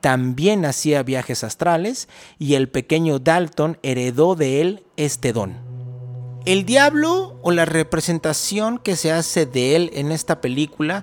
también 0.00 0.64
hacía 0.64 1.02
viajes 1.02 1.44
astrales 1.44 2.08
y 2.38 2.54
el 2.54 2.68
pequeño 2.68 3.18
Dalton 3.18 3.78
heredó 3.82 4.34
de 4.34 4.60
él 4.60 4.84
este 4.96 5.32
don. 5.32 5.63
El 6.46 6.66
diablo 6.66 7.38
o 7.40 7.52
la 7.52 7.64
representación 7.64 8.76
que 8.76 8.96
se 8.96 9.10
hace 9.10 9.46
de 9.46 9.76
él 9.76 9.90
en 9.94 10.12
esta 10.12 10.42
película 10.42 11.02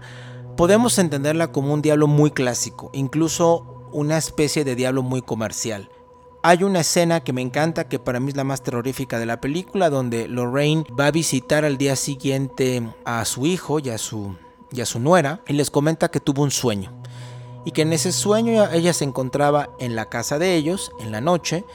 podemos 0.56 1.00
entenderla 1.00 1.52
como 1.52 1.74
un 1.74 1.82
diablo 1.82 2.06
muy 2.06 2.30
clásico, 2.30 2.92
incluso 2.94 3.90
una 3.92 4.20
especie 4.20 4.64
de 4.64 4.76
diablo 4.76 5.02
muy 5.02 5.24
comercial. 5.24 5.90
Hay 6.44 6.64
una 6.64 6.82
escena 6.82 7.24
que 7.24 7.34
me 7.34 7.42
encanta, 7.42 7.88
que 7.88 7.98
para 7.98 8.20
mí 8.20 8.30
es 8.30 8.36
la 8.36 8.44
más 8.44 8.62
terrorífica 8.62 9.18
de 9.18 9.26
la 9.26 9.42
película, 9.42 9.90
donde 9.90 10.28
Lorraine 10.28 10.86
va 11.00 11.08
a 11.08 11.12
visitar 11.12 11.66
al 11.66 11.80
día 11.80 11.96
siguiente 11.96 12.84
a 13.04 13.26
su 13.26 13.48
hijo 13.48 13.80
y 13.80 13.90
a 13.90 13.98
su, 13.98 14.36
su 14.84 15.00
nuera 15.00 15.42
y 15.48 15.54
les 15.54 15.72
comenta 15.72 16.12
que 16.12 16.20
tuvo 16.20 16.44
un 16.44 16.52
sueño. 16.52 16.94
Y 17.66 17.72
que 17.72 17.82
en 17.82 17.94
ese 17.94 18.12
sueño 18.12 18.70
ella 18.72 18.94
se 18.94 19.06
encontraba 19.06 19.70
en 19.80 19.96
la 19.96 20.08
casa 20.08 20.38
de 20.38 20.56
ellos, 20.56 20.92
en 21.00 21.12
la 21.12 21.22
noche, 21.22 21.66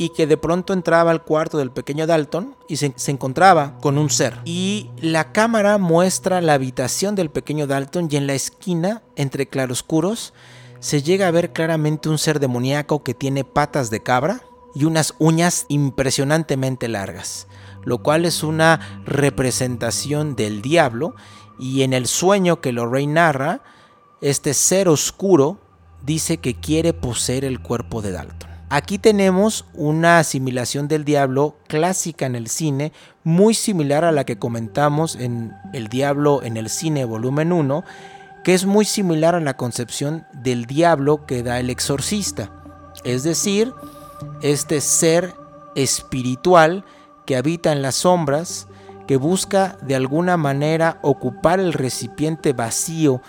y 0.00 0.08
que 0.08 0.26
de 0.26 0.38
pronto 0.38 0.72
entraba 0.72 1.10
al 1.10 1.24
cuarto 1.24 1.58
del 1.58 1.72
pequeño 1.72 2.06
Dalton 2.06 2.56
y 2.68 2.78
se, 2.78 2.94
encontraba 3.08 3.76
con 3.82 3.98
un 3.98 4.08
ser. 4.08 4.38
Y 4.46 4.88
la 4.98 5.30
cámara 5.32 5.76
muestra 5.76 6.40
la 6.40 6.54
habitación 6.54 7.14
del 7.14 7.28
pequeño 7.28 7.66
Dalton 7.66 8.08
y 8.10 8.16
en 8.16 8.26
la 8.26 8.32
esquina, 8.32 9.02
entre 9.14 9.46
claroscuros, 9.46 10.32
se 10.78 11.02
llega 11.02 11.28
a 11.28 11.30
ver 11.30 11.52
claramente 11.52 12.08
un 12.08 12.16
ser 12.16 12.40
demoníaco 12.40 13.04
que 13.04 13.12
tiene 13.12 13.44
patas 13.44 13.90
de 13.90 14.02
cabra 14.02 14.40
y 14.74 14.86
unas 14.86 15.12
uñas 15.18 15.66
impresionantemente 15.68 16.88
largas, 16.88 17.46
lo 17.84 17.98
cual 17.98 18.24
es 18.24 18.42
una 18.42 19.02
representación 19.04 20.34
del 20.34 20.62
diablo 20.62 21.14
y 21.58 21.82
en 21.82 21.92
el 21.92 22.06
sueño 22.06 22.62
que 22.62 22.72
Lorraine 22.72 23.12
narra, 23.12 23.60
este 24.22 24.54
ser 24.54 24.88
oscuro 24.88 25.58
dice 26.00 26.38
que 26.38 26.54
quiere 26.54 26.94
poseer 26.94 27.44
el 27.44 27.60
cuerpo 27.60 28.00
de 28.00 28.12
Dalton. 28.12 28.49
Aquí 28.72 28.98
tenemos 28.98 29.64
una 29.74 30.20
asimilación 30.20 30.86
del 30.86 31.04
diablo 31.04 31.56
clásica 31.66 32.26
en 32.26 32.36
el 32.36 32.46
cine, 32.46 32.92
muy 33.24 33.52
similar 33.52 34.04
a 34.04 34.12
la 34.12 34.24
que 34.24 34.38
comentamos 34.38 35.16
en 35.16 35.52
El 35.72 35.88
Diablo 35.88 36.44
en 36.44 36.56
el 36.56 36.68
Cine 36.68 37.04
volumen 37.04 37.52
1, 37.52 37.82
que 38.44 38.54
es 38.54 38.66
muy 38.66 38.84
similar 38.84 39.34
a 39.34 39.40
la 39.40 39.56
concepción 39.56 40.24
del 40.32 40.66
diablo 40.66 41.26
que 41.26 41.42
da 41.42 41.58
el 41.58 41.68
exorcista, 41.68 42.52
es 43.02 43.24
decir, 43.24 43.74
este 44.40 44.80
ser 44.80 45.34
espiritual 45.74 46.84
que 47.26 47.36
habita 47.36 47.72
en 47.72 47.82
las 47.82 47.96
sombras, 47.96 48.68
que 49.08 49.16
busca 49.16 49.78
de 49.82 49.96
alguna 49.96 50.36
manera 50.36 51.00
ocupar 51.02 51.58
el 51.58 51.72
recipiente 51.72 52.52
vacío 52.52 53.20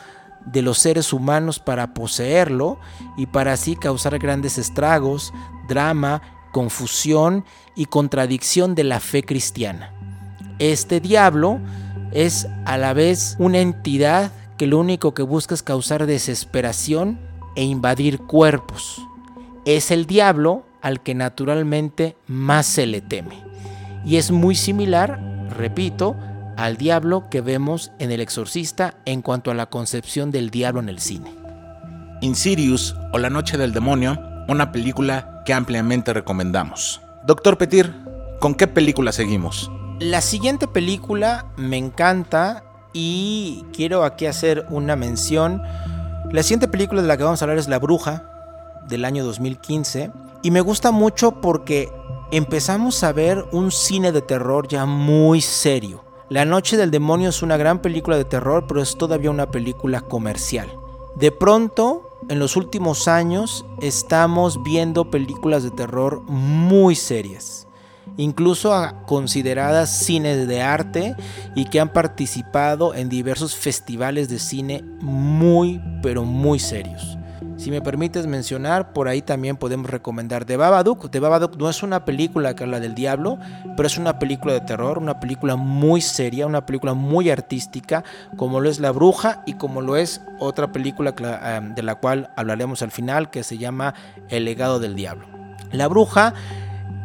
de 0.46 0.62
los 0.62 0.80
seres 0.80 1.14
humanos 1.14 1.60
para 1.60 1.94
poseerlo 1.94 2.80
y 3.18 3.28
para 3.28 3.54
así 3.54 3.76
causar 3.76 4.18
grandes 4.20 4.58
estragos, 4.58 5.34
drama, 5.68 6.22
confusión 6.52 7.46
y 7.76 7.86
contradicción 7.86 8.76
de 8.76 8.84
la 8.84 9.00
fe 9.00 9.24
cristiana. 9.24 9.94
Este 10.60 11.00
diablo 11.00 11.60
es 12.12 12.48
a 12.66 12.78
la 12.78 12.94
vez 12.94 13.36
una 13.40 13.60
entidad 13.60 14.32
que 14.58 14.68
lo 14.68 14.80
único 14.80 15.14
que 15.14 15.24
busca 15.24 15.56
es 15.56 15.64
causar 15.64 16.06
desesperación 16.06 17.20
e 17.56 17.64
invadir 17.64 18.20
cuerpos. 18.20 19.02
Es 19.66 19.92
el 19.92 20.06
diablo 20.06 20.64
al 20.82 21.02
que 21.02 21.16
naturalmente 21.16 22.16
más 22.28 22.66
se 22.66 22.86
le 22.86 23.02
teme. 23.02 23.44
Y 24.06 24.18
es 24.18 24.32
muy 24.32 24.56
similar, 24.56 25.20
repito, 25.58 26.16
al 26.62 26.78
diablo 26.78 27.28
que 27.30 27.42
vemos 27.42 27.92
en 27.98 28.12
El 28.12 28.22
Exorcista 28.22 28.94
en 29.06 29.24
cuanto 29.24 29.50
a 29.50 29.56
la 29.56 29.66
concepción 29.66 30.30
del 30.30 30.52
diablo 30.52 30.80
en 30.80 30.90
el 30.90 31.00
cine. 31.00 31.34
Insidious 32.22 32.96
o 33.12 33.18
La 33.18 33.32
Noche 33.32 33.58
del 33.58 33.74
Demonio, 33.74 34.22
una 34.48 34.72
película 34.72 35.42
que 35.44 35.54
ampliamente 35.54 36.14
recomendamos. 36.14 37.02
Doctor 37.26 37.58
Petir, 37.58 37.92
¿con 38.40 38.54
qué 38.54 38.68
película 38.68 39.12
seguimos? 39.12 39.72
La 40.00 40.22
siguiente 40.22 40.68
película 40.68 41.48
me 41.58 41.78
encanta 41.78 42.64
y 42.94 43.66
quiero 43.74 44.04
aquí 44.04 44.28
hacer 44.28 44.68
una 44.70 44.96
mención. 44.96 45.64
La 46.32 46.44
siguiente 46.44 46.68
película 46.68 47.02
de 47.02 47.08
la 47.08 47.18
que 47.18 47.24
vamos 47.24 47.42
a 47.42 47.46
hablar 47.46 47.58
es 47.58 47.70
La 47.70 47.80
Bruja, 47.80 48.24
del 48.88 49.04
año 49.04 49.26
2015. 49.26 50.12
Y 50.44 50.52
me 50.52 50.62
gusta 50.62 50.92
mucho 50.92 51.42
porque 51.42 51.92
empezamos 52.32 53.04
a 53.04 53.14
ver 53.14 53.46
un 53.52 53.72
cine 53.72 54.12
de 54.12 54.22
terror 54.22 54.68
ya 54.68 54.86
muy 54.86 55.42
serio. 55.42 56.11
La 56.32 56.46
Noche 56.46 56.78
del 56.78 56.92
Demonio 56.92 57.28
es 57.28 57.42
una 57.42 57.58
gran 57.58 57.82
película 57.82 58.16
de 58.16 58.24
terror, 58.24 58.64
pero 58.66 58.82
es 58.82 58.98
todavía 58.98 59.30
una 59.30 59.52
película 59.52 60.00
comercial. 60.00 60.72
De 61.18 61.30
pronto, 61.30 62.10
en 62.30 62.40
los 62.40 62.56
últimos 62.56 63.10
años, 63.10 63.66
estamos 63.82 64.64
viendo 64.64 65.12
películas 65.12 65.62
de 65.64 65.72
terror 65.72 66.22
muy 66.22 66.96
serias 66.96 67.68
incluso 68.18 68.74
consideradas 69.08 69.90
cines 70.06 70.48
de 70.48 70.62
arte 70.62 71.16
y 71.56 71.66
que 71.66 71.80
han 71.80 71.94
participado 71.94 72.94
en 72.94 73.10
diversos 73.10 73.56
festivales 73.56 74.28
de 74.28 74.38
cine 74.38 74.84
muy, 75.00 75.82
pero 76.04 76.24
muy 76.24 76.60
serios. 76.60 77.18
Si 77.58 77.72
me 77.72 77.82
permites 77.82 78.28
mencionar, 78.28 78.94
por 78.94 79.08
ahí 79.08 79.22
también 79.22 79.58
podemos 79.58 79.90
recomendar 79.90 80.46
The 80.46 80.58
Babadook. 80.58 81.10
The 81.10 81.20
Babadook 81.20 81.58
no 81.58 81.70
es 81.70 81.84
una 81.84 82.06
película 82.06 82.56
que 82.56 82.64
habla 82.64 82.80
del 82.80 82.96
diablo, 82.96 83.38
pero 83.76 83.88
es 83.88 83.98
una 83.98 84.20
película 84.20 84.54
de 84.54 84.62
terror, 84.62 84.98
una 84.98 85.20
película 85.20 85.56
muy 85.56 86.02
seria, 86.02 86.48
una 86.48 86.66
película 86.66 86.94
muy 86.94 87.30
artística, 87.30 88.04
como 88.38 88.60
lo 88.60 88.70
es 88.70 88.80
La 88.80 88.92
Bruja 88.92 89.44
y 89.46 89.54
como 89.54 89.82
lo 89.82 89.96
es 89.96 90.22
otra 90.40 90.72
película 90.72 91.14
em, 91.56 91.76
de 91.76 91.84
la 91.84 91.96
cual 91.96 92.32
hablaremos 92.36 92.82
al 92.82 92.92
final, 92.92 93.30
que 93.30 93.44
se 93.44 93.58
llama 93.58 93.94
El 94.30 94.46
legado 94.46 94.80
del 94.80 94.96
diablo. 94.96 95.28
La 95.72 95.88
Bruja 95.88 96.34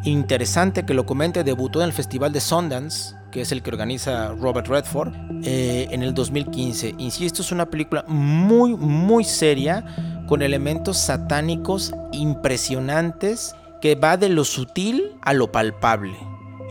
interesante 0.04 0.84
que 0.84 0.94
lo 0.94 1.06
comente, 1.06 1.44
debutó 1.44 1.80
en 1.80 1.86
el 1.86 1.92
Festival 1.92 2.32
de 2.32 2.40
Sundance, 2.40 3.14
que 3.30 3.42
es 3.42 3.52
el 3.52 3.62
que 3.62 3.70
organiza 3.70 4.32
Robert 4.34 4.68
Redford, 4.68 5.12
eh, 5.42 5.88
en 5.90 6.02
el 6.02 6.14
2015. 6.14 6.94
Insisto, 6.98 7.42
es 7.42 7.52
una 7.52 7.66
película 7.66 8.04
muy, 8.08 8.74
muy 8.74 9.24
seria, 9.24 9.84
con 10.26 10.42
elementos 10.42 10.98
satánicos 10.98 11.94
impresionantes, 12.12 13.54
que 13.80 13.94
va 13.94 14.16
de 14.16 14.28
lo 14.28 14.44
sutil 14.44 15.16
a 15.22 15.32
lo 15.32 15.52
palpable. 15.52 16.16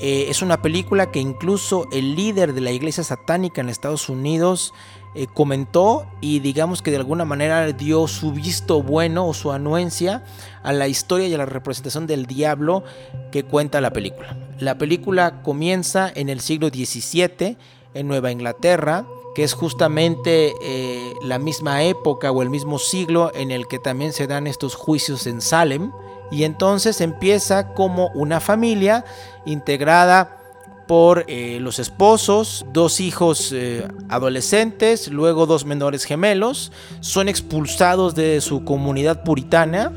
Eh, 0.01 0.25
es 0.29 0.41
una 0.41 0.61
película 0.61 1.11
que 1.11 1.19
incluso 1.19 1.87
el 1.93 2.15
líder 2.15 2.53
de 2.53 2.61
la 2.61 2.71
iglesia 2.71 3.03
satánica 3.03 3.61
en 3.61 3.69
Estados 3.69 4.09
Unidos 4.09 4.73
eh, 5.17 5.27
comentó 5.33 6.05
y 6.19 6.39
digamos 6.39 6.81
que 6.81 6.91
de 6.91 6.97
alguna 6.97 7.23
manera 7.23 7.71
dio 7.71 8.05
su 8.09 8.33
visto 8.33 8.83
bueno 8.83 9.25
o 9.25 9.33
su 9.33 9.53
anuencia 9.53 10.25
a 10.63 10.73
la 10.73 10.89
historia 10.89 11.27
y 11.29 11.33
a 11.33 11.37
la 11.37 11.45
representación 11.45 12.07
del 12.07 12.25
diablo 12.25 12.83
que 13.31 13.43
cuenta 13.43 13.79
la 13.79 13.91
película. 13.91 14.35
La 14.59 14.77
película 14.77 15.41
comienza 15.41 16.11
en 16.13 16.27
el 16.27 16.41
siglo 16.41 16.67
XVII 16.67 17.57
en 17.93 18.07
Nueva 18.09 18.31
Inglaterra, 18.31 19.05
que 19.35 19.43
es 19.43 19.53
justamente 19.53 20.55
eh, 20.61 21.13
la 21.21 21.37
misma 21.37 21.83
época 21.83 22.31
o 22.31 22.41
el 22.41 22.49
mismo 22.49 22.79
siglo 22.79 23.31
en 23.35 23.51
el 23.51 23.67
que 23.67 23.79
también 23.79 24.13
se 24.13 24.27
dan 24.27 24.47
estos 24.47 24.75
juicios 24.75 25.27
en 25.27 25.41
Salem. 25.41 25.91
Y 26.31 26.45
entonces 26.45 27.01
empieza 27.01 27.73
como 27.73 28.07
una 28.15 28.39
familia 28.39 29.03
integrada 29.45 30.41
por 30.87 31.25
eh, 31.27 31.59
los 31.59 31.79
esposos, 31.79 32.65
dos 32.71 32.99
hijos 32.99 33.51
eh, 33.51 33.85
adolescentes, 34.07 35.09
luego 35.09 35.45
dos 35.45 35.65
menores 35.65 36.05
gemelos, 36.05 36.71
son 37.01 37.27
expulsados 37.27 38.15
de 38.15 38.39
su 38.39 38.63
comunidad 38.63 39.23
puritana 39.23 39.91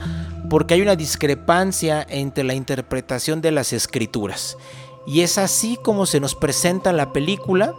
porque 0.50 0.74
hay 0.74 0.82
una 0.82 0.96
discrepancia 0.96 2.04
entre 2.08 2.42
la 2.42 2.54
interpretación 2.54 3.40
de 3.40 3.52
las 3.52 3.72
escrituras. 3.72 4.56
Y 5.06 5.20
es 5.20 5.38
así 5.38 5.78
como 5.82 6.06
se 6.06 6.20
nos 6.20 6.34
presenta 6.34 6.92
la 6.92 7.12
película 7.12 7.74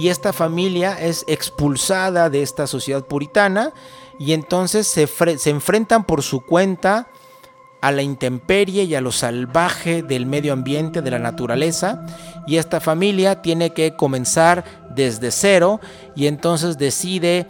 y 0.00 0.08
esta 0.08 0.32
familia 0.32 0.98
es 0.98 1.26
expulsada 1.28 2.30
de 2.30 2.40
esta 2.40 2.66
sociedad 2.66 3.04
puritana 3.04 3.74
y 4.18 4.32
entonces 4.32 4.86
se, 4.86 5.06
se 5.06 5.50
enfrentan 5.50 6.04
por 6.04 6.22
su 6.22 6.40
cuenta 6.40 7.08
a 7.82 7.92
la 7.92 8.00
intemperie 8.00 8.84
y 8.84 8.94
a 8.94 9.02
lo 9.02 9.12
salvaje 9.12 10.02
del 10.02 10.24
medio 10.24 10.54
ambiente, 10.54 11.02
de 11.02 11.10
la 11.10 11.18
naturaleza, 11.18 12.06
y 12.46 12.56
esta 12.56 12.80
familia 12.80 13.42
tiene 13.42 13.74
que 13.74 13.94
comenzar 13.94 14.64
desde 14.88 15.30
cero 15.30 15.80
y 16.14 16.28
entonces 16.28 16.78
decide 16.78 17.46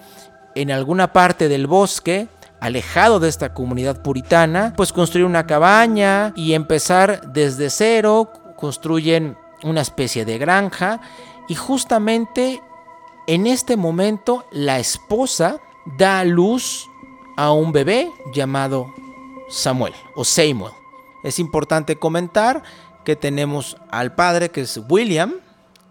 en 0.57 0.73
alguna 0.73 1.13
parte 1.13 1.49
del 1.49 1.69
bosque, 1.69 2.27
alejado 2.59 3.21
de 3.21 3.29
esta 3.29 3.55
comunidad 3.55 4.03
puritana, 4.03 4.75
pues 4.77 4.93
construir 4.93 5.25
una 5.25 5.47
cabaña 5.47 6.33
y 6.35 6.55
empezar 6.55 7.33
desde 7.33 7.71
cero, 7.71 8.33
construyen 8.57 9.37
una 9.63 9.83
especie 9.83 10.25
de 10.25 10.39
granja 10.39 11.01
y 11.51 11.57
justamente 11.57 12.63
en 13.27 13.49
este 13.49 13.77
momento 13.77 14.47
la 14.53 14.79
esposa 14.79 15.61
da 15.99 16.21
a 16.21 16.25
luz 16.25 16.89
a 17.37 17.51
un 17.51 17.73
bebé 17.73 18.09
llamado 18.33 18.95
Samuel 19.49 19.93
o 20.15 20.25
Samuel. 20.25 20.73
Es 21.25 21.41
importante 21.41 21.97
comentar 21.97 22.63
que 23.05 23.17
tenemos 23.17 23.77
al 23.91 24.15
padre 24.15 24.53
que 24.53 24.61
es 24.61 24.81
William, 24.89 25.35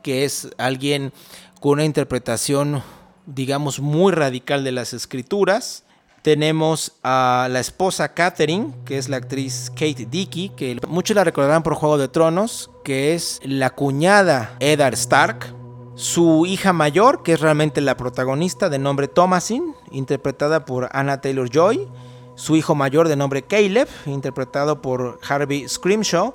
que 0.01 0.23
es 0.23 0.47
alguien 0.57 1.11
con 1.59 1.73
una 1.73 1.83
interpretación, 1.83 2.81
digamos, 3.25 3.81
muy 3.81 4.13
radical 4.13 4.63
de 4.63 4.71
las 4.71 4.93
escrituras. 4.93 5.83
Tenemos 6.21 6.93
a 7.01 7.47
la 7.49 7.59
esposa 7.59 8.13
Catherine, 8.13 8.73
que 8.85 8.97
es 8.97 9.07
la 9.07 9.17
actriz 9.17 9.69
Kate 9.69 10.07
Dickey, 10.09 10.49
que 10.49 10.77
muchos 10.87 11.15
la 11.15 11.23
recordarán 11.23 11.63
por 11.63 11.75
Juego 11.75 11.97
de 11.97 12.09
Tronos, 12.09 12.69
que 12.83 13.15
es 13.15 13.39
la 13.43 13.69
cuñada 13.69 14.55
Eddard 14.59 14.95
Stark. 14.95 15.55
Su 15.95 16.45
hija 16.45 16.73
mayor, 16.73 17.23
que 17.23 17.33
es 17.33 17.41
realmente 17.41 17.81
la 17.81 17.97
protagonista, 17.97 18.69
de 18.69 18.79
nombre 18.79 19.07
Thomasin, 19.07 19.75
interpretada 19.91 20.65
por 20.65 20.89
Anna 20.91 21.21
Taylor 21.21 21.49
Joy. 21.49 21.87
Su 22.35 22.55
hijo 22.55 22.73
mayor, 22.73 23.09
de 23.09 23.17
nombre 23.17 23.41
Caleb, 23.41 23.89
interpretado 24.05 24.81
por 24.81 25.19
Harvey 25.27 25.67
Scrimshaw. 25.67 26.33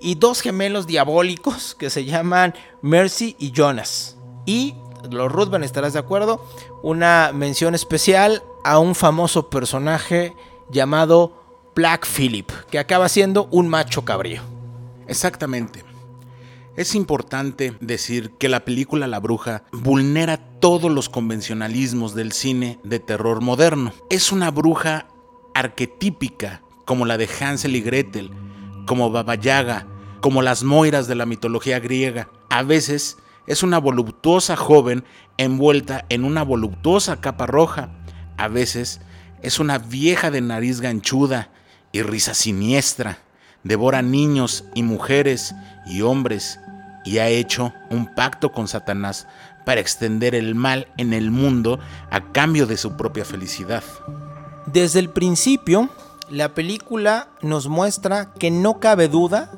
Y 0.00 0.16
dos 0.16 0.40
gemelos 0.40 0.86
diabólicos 0.86 1.76
que 1.76 1.90
se 1.90 2.04
llaman 2.04 2.54
Mercy 2.80 3.36
y 3.38 3.52
Jonas. 3.52 4.16
Y 4.46 4.74
los 5.10 5.30
Ruthven, 5.30 5.62
estarás 5.62 5.92
de 5.92 5.98
acuerdo, 5.98 6.44
una 6.82 7.30
mención 7.34 7.74
especial 7.74 8.42
a 8.64 8.78
un 8.78 8.94
famoso 8.94 9.50
personaje 9.50 10.34
llamado 10.70 11.42
Black 11.74 12.06
Phillip, 12.06 12.50
que 12.70 12.78
acaba 12.78 13.08
siendo 13.08 13.48
un 13.50 13.68
macho 13.68 14.04
cabrío. 14.04 14.42
Exactamente. 15.06 15.84
Es 16.76 16.94
importante 16.94 17.74
decir 17.80 18.32
que 18.38 18.48
la 18.48 18.64
película 18.64 19.06
La 19.06 19.20
Bruja 19.20 19.64
vulnera 19.72 20.38
todos 20.58 20.90
los 20.90 21.10
convencionalismos 21.10 22.14
del 22.14 22.32
cine 22.32 22.78
de 22.82 22.98
terror 22.98 23.42
moderno. 23.42 23.92
Es 24.08 24.32
una 24.32 24.50
bruja 24.50 25.06
arquetípica, 25.54 26.62
como 26.86 27.04
la 27.04 27.18
de 27.18 27.28
Hansel 27.28 27.76
y 27.76 27.82
Gretel, 27.82 28.30
como 28.86 29.10
Baba 29.10 29.34
Yaga, 29.34 29.86
como 30.22 30.40
las 30.40 30.62
moiras 30.62 31.06
de 31.08 31.14
la 31.14 31.26
mitología 31.26 31.78
griega. 31.78 32.30
A 32.48 32.62
veces 32.62 33.18
es 33.46 33.62
una 33.62 33.78
voluptuosa 33.78 34.56
joven 34.56 35.04
envuelta 35.36 36.04
en 36.08 36.24
una 36.24 36.42
voluptuosa 36.42 37.20
capa 37.20 37.46
roja. 37.46 37.90
A 38.36 38.48
veces 38.48 39.00
es 39.42 39.58
una 39.58 39.78
vieja 39.78 40.30
de 40.30 40.40
nariz 40.40 40.80
ganchuda 40.80 41.50
y 41.90 42.02
risa 42.02 42.34
siniestra. 42.34 43.18
Devora 43.64 44.02
niños 44.02 44.64
y 44.74 44.82
mujeres 44.82 45.54
y 45.86 46.02
hombres 46.02 46.60
y 47.04 47.18
ha 47.18 47.28
hecho 47.28 47.72
un 47.90 48.12
pacto 48.14 48.52
con 48.52 48.68
Satanás 48.68 49.26
para 49.64 49.80
extender 49.80 50.34
el 50.34 50.54
mal 50.54 50.88
en 50.96 51.12
el 51.12 51.30
mundo 51.30 51.78
a 52.10 52.32
cambio 52.32 52.66
de 52.66 52.76
su 52.76 52.96
propia 52.96 53.24
felicidad. 53.24 53.82
Desde 54.66 54.98
el 54.98 55.10
principio, 55.10 55.90
la 56.30 56.54
película 56.54 57.28
nos 57.42 57.68
muestra 57.68 58.32
que 58.34 58.50
no 58.50 58.80
cabe 58.80 59.08
duda 59.08 59.50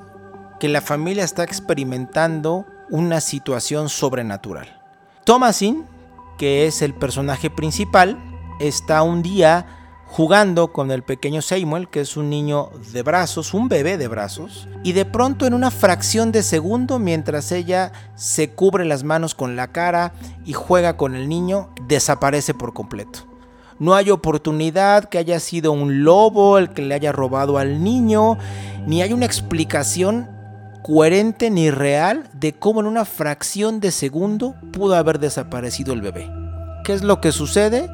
que 0.60 0.68
la 0.68 0.80
familia 0.80 1.24
está 1.24 1.44
experimentando 1.44 2.66
una 2.90 3.20
situación 3.20 3.88
sobrenatural. 3.88 4.80
Thomasin, 5.24 5.84
que 6.38 6.66
es 6.66 6.82
el 6.82 6.94
personaje 6.94 7.50
principal, 7.50 8.18
está 8.60 9.02
un 9.02 9.22
día 9.22 9.66
jugando 10.06 10.72
con 10.72 10.92
el 10.92 11.02
pequeño 11.02 11.42
Samuel, 11.42 11.88
que 11.88 12.00
es 12.00 12.16
un 12.16 12.30
niño 12.30 12.70
de 12.92 13.02
brazos, 13.02 13.52
un 13.52 13.68
bebé 13.68 13.96
de 13.98 14.06
brazos, 14.06 14.68
y 14.84 14.92
de 14.92 15.04
pronto 15.04 15.44
en 15.46 15.54
una 15.54 15.72
fracción 15.72 16.30
de 16.30 16.44
segundo, 16.44 17.00
mientras 17.00 17.50
ella 17.50 17.90
se 18.14 18.50
cubre 18.50 18.84
las 18.84 19.02
manos 19.02 19.34
con 19.34 19.56
la 19.56 19.72
cara 19.72 20.12
y 20.44 20.52
juega 20.52 20.96
con 20.96 21.16
el 21.16 21.28
niño, 21.28 21.70
desaparece 21.88 22.54
por 22.54 22.72
completo. 22.72 23.26
No 23.80 23.94
hay 23.94 24.10
oportunidad 24.10 25.08
que 25.08 25.18
haya 25.18 25.40
sido 25.40 25.72
un 25.72 26.04
lobo 26.04 26.58
el 26.58 26.70
que 26.70 26.82
le 26.82 26.94
haya 26.94 27.10
robado 27.10 27.58
al 27.58 27.82
niño, 27.82 28.38
ni 28.86 29.02
hay 29.02 29.12
una 29.12 29.26
explicación 29.26 30.28
coherente 30.84 31.48
ni 31.48 31.70
real 31.70 32.28
de 32.34 32.52
cómo 32.52 32.80
en 32.80 32.86
una 32.86 33.06
fracción 33.06 33.80
de 33.80 33.90
segundo 33.90 34.54
pudo 34.70 34.94
haber 34.96 35.18
desaparecido 35.18 35.94
el 35.94 36.02
bebé. 36.02 36.30
¿Qué 36.84 36.92
es 36.92 37.02
lo 37.02 37.22
que 37.22 37.32
sucede? 37.32 37.88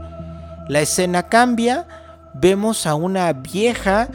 La 0.66 0.80
escena 0.80 1.28
cambia, 1.28 1.86
vemos 2.34 2.88
a 2.88 2.96
una 2.96 3.32
vieja 3.32 4.08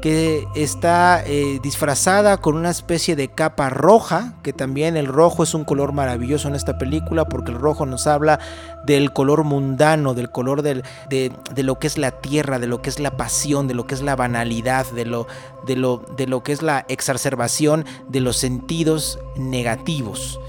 que 0.00 0.48
está 0.54 1.22
eh, 1.26 1.60
disfrazada 1.62 2.38
con 2.38 2.56
una 2.56 2.70
especie 2.70 3.16
de 3.16 3.28
capa 3.28 3.68
roja, 3.68 4.34
que 4.42 4.52
también 4.52 4.96
el 4.96 5.06
rojo 5.06 5.42
es 5.42 5.54
un 5.54 5.64
color 5.64 5.92
maravilloso 5.92 6.48
en 6.48 6.54
esta 6.54 6.78
película 6.78 7.26
porque 7.26 7.52
el 7.52 7.58
rojo 7.58 7.84
nos 7.86 8.06
habla 8.06 8.40
del 8.86 9.12
color 9.12 9.44
mundano, 9.44 10.14
del 10.14 10.30
color 10.30 10.62
de, 10.62 10.82
de, 11.08 11.62
lo 11.62 11.78
que 11.78 11.86
es 11.86 11.98
la 11.98 12.12
tierra, 12.12 12.58
de 12.58 12.66
lo 12.66 12.80
que 12.80 12.88
es 12.88 12.98
la 12.98 13.16
pasión, 13.16 13.68
de 13.68 13.74
lo 13.74 13.86
que 13.86 13.94
es 13.94 14.02
la 14.02 14.16
banalidad, 14.16 14.90
de 14.90 15.04
lo, 15.04 15.26
de 15.66 15.76
lo, 15.76 15.98
de 16.16 16.26
lo 16.26 16.42
que 16.42 16.52
es 16.52 16.62
la 16.62 16.86
exacerbación 16.88 17.84
de 18.08 18.20
los 18.20 18.36
sentidos 18.36 19.18
negativos. 19.36 20.40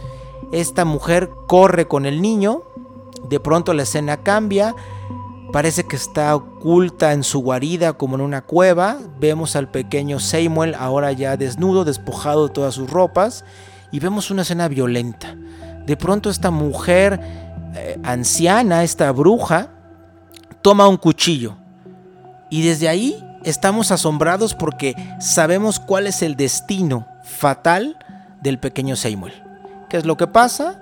Esta 0.51 0.85
mujer 0.85 1.29
corre 1.47 1.87
con 1.87 2.05
el 2.05 2.21
niño, 2.21 2.63
de 3.27 3.39
pronto 3.39 3.73
la 3.73 3.83
escena 3.83 4.17
cambia, 4.17 4.75
Parece 5.51 5.83
que 5.83 5.97
está 5.97 6.33
oculta 6.33 7.11
en 7.11 7.23
su 7.23 7.39
guarida 7.39 7.93
como 7.93 8.15
en 8.15 8.21
una 8.21 8.41
cueva. 8.41 8.97
Vemos 9.19 9.57
al 9.57 9.69
pequeño 9.69 10.19
Samuel 10.19 10.75
ahora 10.75 11.11
ya 11.11 11.35
desnudo, 11.35 11.83
despojado 11.83 12.47
de 12.47 12.53
todas 12.53 12.75
sus 12.75 12.89
ropas. 12.89 13.43
Y 13.91 13.99
vemos 13.99 14.31
una 14.31 14.43
escena 14.43 14.69
violenta. 14.69 15.35
De 15.85 15.97
pronto 15.97 16.29
esta 16.29 16.51
mujer 16.51 17.19
eh, 17.75 17.99
anciana, 18.03 18.83
esta 18.83 19.11
bruja, 19.11 19.69
toma 20.61 20.87
un 20.87 20.95
cuchillo. 20.95 21.57
Y 22.49 22.61
desde 22.61 22.87
ahí 22.87 23.21
estamos 23.43 23.91
asombrados 23.91 24.55
porque 24.55 24.95
sabemos 25.19 25.81
cuál 25.81 26.07
es 26.07 26.21
el 26.21 26.37
destino 26.37 27.07
fatal 27.23 27.97
del 28.41 28.57
pequeño 28.57 28.95
Samuel. 28.95 29.33
¿Qué 29.89 29.97
es 29.97 30.05
lo 30.05 30.15
que 30.15 30.27
pasa? 30.27 30.79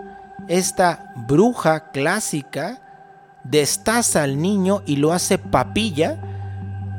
Esta 0.48 1.12
bruja 1.28 1.92
clásica 1.92 2.82
destaza 3.44 4.24
al 4.24 4.42
niño 4.42 4.82
y 4.86 4.98
lo 4.98 5.14
hace 5.14 5.38
papilla 5.38 6.20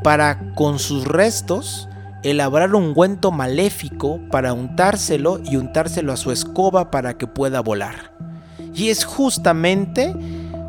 para 0.03 0.55
con 0.55 0.79
sus 0.79 1.07
restos 1.07 1.89
elaborar 2.23 2.75
un 2.75 2.85
ungüento 2.85 3.31
maléfico 3.31 4.21
para 4.31 4.53
untárselo 4.53 5.41
y 5.43 5.57
untárselo 5.57 6.13
a 6.13 6.17
su 6.17 6.33
escoba 6.33 6.91
para 6.91 7.15
que 7.15 7.27
pueda 7.27 7.61
volar. 7.61 8.13
Y 8.75 8.89
es 8.89 9.05
justamente 9.05 10.15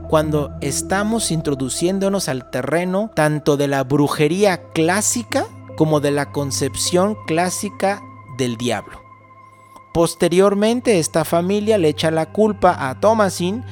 cuando 0.10 0.54
estamos 0.62 1.32
introduciéndonos 1.32 2.30
al 2.30 2.50
terreno 2.50 3.12
tanto 3.16 3.58
de 3.58 3.68
la 3.68 3.84
brujería 3.84 4.62
clásica 4.74 5.46
como 5.78 6.00
de 6.00 6.12
la 6.12 6.32
concepción 6.32 7.16
clásica 7.28 8.02
del 8.38 8.58
diablo. 8.58 9.00
Posteriormente 9.94 11.00
esta 11.00 11.26
familia 11.26 11.78
le 11.78 11.90
echa 11.90 12.12
la 12.12 12.32
culpa 12.32 12.90
a 12.90 13.00
Thomasin 13.00 13.64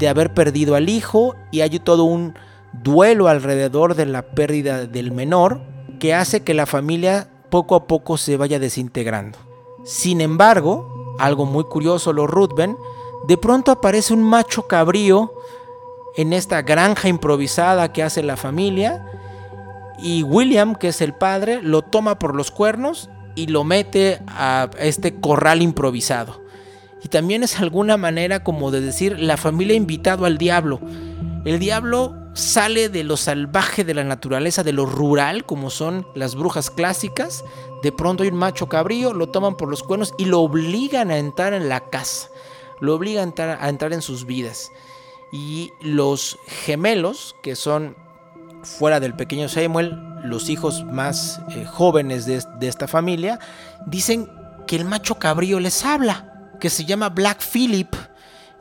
de 0.00 0.08
haber 0.08 0.32
perdido 0.32 0.74
al 0.74 0.88
hijo 0.88 1.36
y 1.50 1.60
hay 1.60 1.78
todo 1.78 2.04
un 2.04 2.34
duelo 2.72 3.28
alrededor 3.28 3.94
de 3.94 4.06
la 4.06 4.22
pérdida 4.22 4.86
del 4.86 5.12
menor 5.12 5.60
que 6.00 6.14
hace 6.14 6.42
que 6.42 6.54
la 6.54 6.64
familia 6.64 7.28
poco 7.50 7.74
a 7.74 7.86
poco 7.86 8.16
se 8.16 8.38
vaya 8.38 8.58
desintegrando. 8.58 9.38
Sin 9.84 10.22
embargo, 10.22 11.14
algo 11.18 11.44
muy 11.44 11.64
curioso, 11.64 12.14
los 12.14 12.30
Ruthven, 12.30 12.76
de 13.28 13.36
pronto 13.36 13.70
aparece 13.70 14.14
un 14.14 14.22
macho 14.22 14.66
cabrío 14.66 15.34
en 16.16 16.32
esta 16.32 16.62
granja 16.62 17.08
improvisada 17.08 17.92
que 17.92 18.02
hace 18.02 18.22
la 18.22 18.38
familia 18.38 19.04
y 19.98 20.22
William, 20.22 20.76
que 20.76 20.88
es 20.88 21.02
el 21.02 21.12
padre, 21.12 21.60
lo 21.60 21.82
toma 21.82 22.18
por 22.18 22.34
los 22.34 22.50
cuernos 22.50 23.10
y 23.34 23.48
lo 23.48 23.64
mete 23.64 24.22
a 24.28 24.70
este 24.78 25.20
corral 25.20 25.60
improvisado. 25.60 26.40
Y 27.02 27.08
también 27.08 27.42
es 27.42 27.58
alguna 27.58 27.96
manera 27.96 28.44
como 28.44 28.70
de 28.70 28.80
decir, 28.80 29.18
la 29.18 29.36
familia 29.36 29.74
ha 29.74 29.76
invitado 29.76 30.24
al 30.24 30.38
diablo. 30.38 30.80
El 31.44 31.58
diablo 31.58 32.14
sale 32.34 32.88
de 32.88 33.04
lo 33.04 33.16
salvaje 33.16 33.84
de 33.84 33.94
la 33.94 34.04
naturaleza, 34.04 34.62
de 34.62 34.72
lo 34.72 34.86
rural, 34.86 35.44
como 35.46 35.70
son 35.70 36.06
las 36.14 36.34
brujas 36.34 36.70
clásicas. 36.70 37.44
De 37.82 37.92
pronto 37.92 38.22
hay 38.22 38.28
un 38.28 38.36
macho 38.36 38.68
cabrío, 38.68 39.14
lo 39.14 39.30
toman 39.30 39.56
por 39.56 39.70
los 39.70 39.82
cuernos 39.82 40.14
y 40.18 40.26
lo 40.26 40.40
obligan 40.40 41.10
a 41.10 41.18
entrar 41.18 41.54
en 41.54 41.68
la 41.68 41.88
casa. 41.88 42.28
Lo 42.80 42.94
obligan 42.94 43.20
a 43.20 43.28
entrar, 43.28 43.58
a 43.60 43.68
entrar 43.68 43.92
en 43.92 44.02
sus 44.02 44.26
vidas. 44.26 44.70
Y 45.32 45.72
los 45.80 46.38
gemelos, 46.46 47.36
que 47.42 47.56
son 47.56 47.96
fuera 48.62 49.00
del 49.00 49.14
pequeño 49.14 49.48
Samuel, 49.48 49.98
los 50.22 50.50
hijos 50.50 50.84
más 50.84 51.40
eh, 51.50 51.64
jóvenes 51.64 52.26
de, 52.26 52.42
de 52.58 52.68
esta 52.68 52.86
familia, 52.86 53.38
dicen 53.86 54.30
que 54.66 54.76
el 54.76 54.84
macho 54.84 55.14
cabrío 55.18 55.60
les 55.60 55.84
habla 55.84 56.29
que 56.60 56.70
se 56.70 56.84
llama 56.84 57.08
Black 57.08 57.40
Philip 57.42 57.92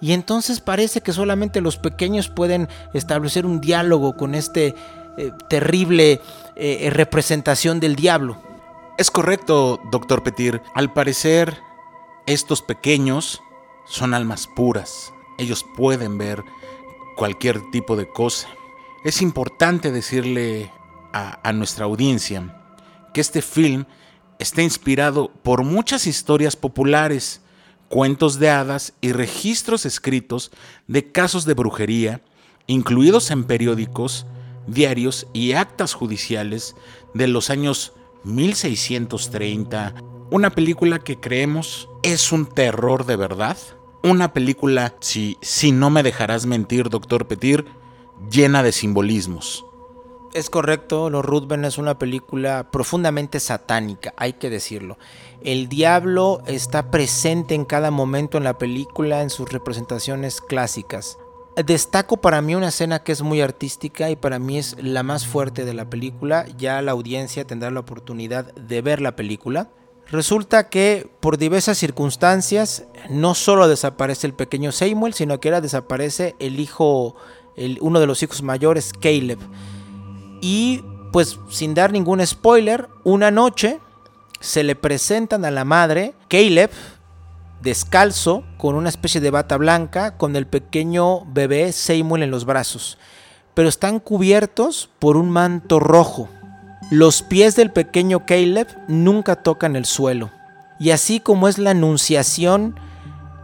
Y 0.01 0.13
entonces 0.13 0.61
parece 0.61 1.01
que 1.01 1.13
solamente 1.13 1.61
los 1.61 1.77
pequeños 1.77 2.29
pueden 2.29 2.67
establecer 2.93 3.45
un 3.45 3.61
diálogo 3.61 4.15
con 4.15 4.33
este 4.33 4.73
eh, 5.17 5.31
terrible 5.49 6.13
eh, 6.13 6.19
eh, 6.55 6.89
representación 6.89 7.81
del 7.81 7.95
diablo. 7.97 8.41
Es 8.97 9.11
correcto, 9.11 9.81
doctor 9.91 10.23
Petir. 10.23 10.61
Al 10.73 10.93
parecer, 10.93 11.57
estos 12.25 12.61
pequeños 12.61 13.41
son 13.85 14.13
almas 14.13 14.47
puras. 14.47 15.13
Ellos 15.37 15.65
pueden 15.75 16.17
ver 16.17 16.43
cualquier 17.17 17.69
tipo 17.71 17.97
de 17.97 18.09
cosa. 18.09 18.47
Es 19.03 19.21
importante 19.21 19.91
decirle 19.91 20.71
a, 21.11 21.39
a 21.47 21.51
nuestra 21.51 21.85
audiencia 21.85 22.55
que 23.13 23.19
este 23.21 23.41
film 23.41 23.85
está 24.37 24.61
inspirado 24.61 25.31
por 25.43 25.63
muchas 25.63 26.07
historias 26.07 26.55
populares 26.55 27.41
cuentos 27.89 28.39
de 28.39 28.49
hadas 28.49 28.93
y 29.01 29.11
registros 29.11 29.85
escritos 29.85 30.51
de 30.87 31.11
casos 31.11 31.45
de 31.45 31.55
brujería, 31.55 32.21
incluidos 32.67 33.31
en 33.31 33.43
periódicos, 33.43 34.25
diarios 34.67 35.27
y 35.33 35.53
actas 35.53 35.93
judiciales 35.93 36.75
de 37.13 37.27
los 37.27 37.49
años 37.49 37.93
1630. 38.23 39.95
Una 40.31 40.51
película 40.51 40.99
que 40.99 41.19
creemos 41.19 41.89
es 42.03 42.31
un 42.31 42.45
terror 42.45 43.05
de 43.05 43.15
verdad. 43.15 43.57
Una 44.03 44.31
película, 44.31 44.95
si, 45.01 45.37
si 45.41 45.71
no 45.71 45.89
me 45.89 46.03
dejarás 46.03 46.45
mentir, 46.45 46.89
doctor 46.89 47.27
Petir, 47.27 47.65
llena 48.31 48.63
de 48.63 48.71
simbolismos. 48.71 49.65
Es 50.33 50.51
correcto, 50.51 51.09
Los 51.09 51.25
Ruthven 51.25 51.65
es 51.65 51.79
una 51.79 51.97
película 51.97 52.69
profundamente 52.69 53.39
satánica, 53.39 54.13
hay 54.15 54.33
que 54.33 54.51
decirlo. 54.51 54.99
El 55.43 55.69
diablo 55.69 56.43
está 56.45 56.91
presente 56.91 57.55
en 57.55 57.65
cada 57.65 57.89
momento 57.89 58.37
en 58.37 58.43
la 58.43 58.59
película 58.59 59.23
en 59.23 59.31
sus 59.31 59.51
representaciones 59.51 60.39
clásicas. 60.39 61.17
Destaco 61.55 62.17
para 62.17 62.43
mí 62.43 62.53
una 62.53 62.67
escena 62.67 62.99
que 62.99 63.11
es 63.11 63.23
muy 63.23 63.41
artística 63.41 64.11
y 64.11 64.15
para 64.15 64.37
mí 64.37 64.59
es 64.59 64.77
la 64.79 65.01
más 65.01 65.25
fuerte 65.25 65.65
de 65.65 65.73
la 65.73 65.89
película. 65.89 66.45
Ya 66.57 66.81
la 66.83 66.91
audiencia 66.91 67.45
tendrá 67.45 67.71
la 67.71 67.79
oportunidad 67.79 68.53
de 68.53 68.81
ver 68.83 69.01
la 69.01 69.15
película. 69.15 69.69
Resulta 70.11 70.69
que 70.69 71.09
por 71.19 71.37
diversas 71.37 71.79
circunstancias 71.79 72.85
no 73.09 73.33
solo 73.33 73.67
desaparece 73.67 74.27
el 74.27 74.33
pequeño 74.33 74.71
Samuel, 74.71 75.15
sino 75.15 75.39
que 75.39 75.49
ahora 75.49 75.61
desaparece 75.61 76.35
el 76.39 76.59
hijo, 76.59 77.15
uno 77.81 77.99
de 77.99 78.07
los 78.07 78.21
hijos 78.21 78.43
mayores, 78.43 78.93
Caleb. 78.93 79.39
Y 80.41 80.83
pues 81.11 81.39
sin 81.49 81.73
dar 81.73 81.91
ningún 81.91 82.25
spoiler, 82.25 82.87
una 83.03 83.31
noche 83.31 83.79
se 84.39 84.63
le 84.63 84.75
presentan 84.75 85.43
a 85.45 85.51
la 85.51 85.65
madre 85.65 86.13
Caleb 86.29 86.71
descalzo 87.61 88.43
con 88.57 88.75
una 88.75 88.89
especie 88.89 89.19
de 89.21 89.31
bata 89.31 89.57
blanca 89.57 90.17
con 90.17 90.35
el 90.35 90.47
pequeño 90.47 91.25
bebé 91.25 91.71
Samuel 91.71 92.23
en 92.23 92.31
los 92.31 92.45
brazos, 92.45 92.97
pero 93.53 93.67
están 93.67 93.99
cubiertos 93.99 94.89
por 94.99 95.17
un 95.17 95.29
manto 95.29 95.79
rojo. 95.79 96.29
Los 96.89 97.21
pies 97.21 97.55
del 97.55 97.71
pequeño 97.71 98.25
Caleb 98.25 98.67
nunca 98.87 99.35
tocan 99.35 99.75
el 99.75 99.85
suelo. 99.85 100.31
Y 100.79 100.91
así 100.91 101.19
como 101.19 101.47
es 101.47 101.57
la 101.57 101.71
anunciación 101.71 102.79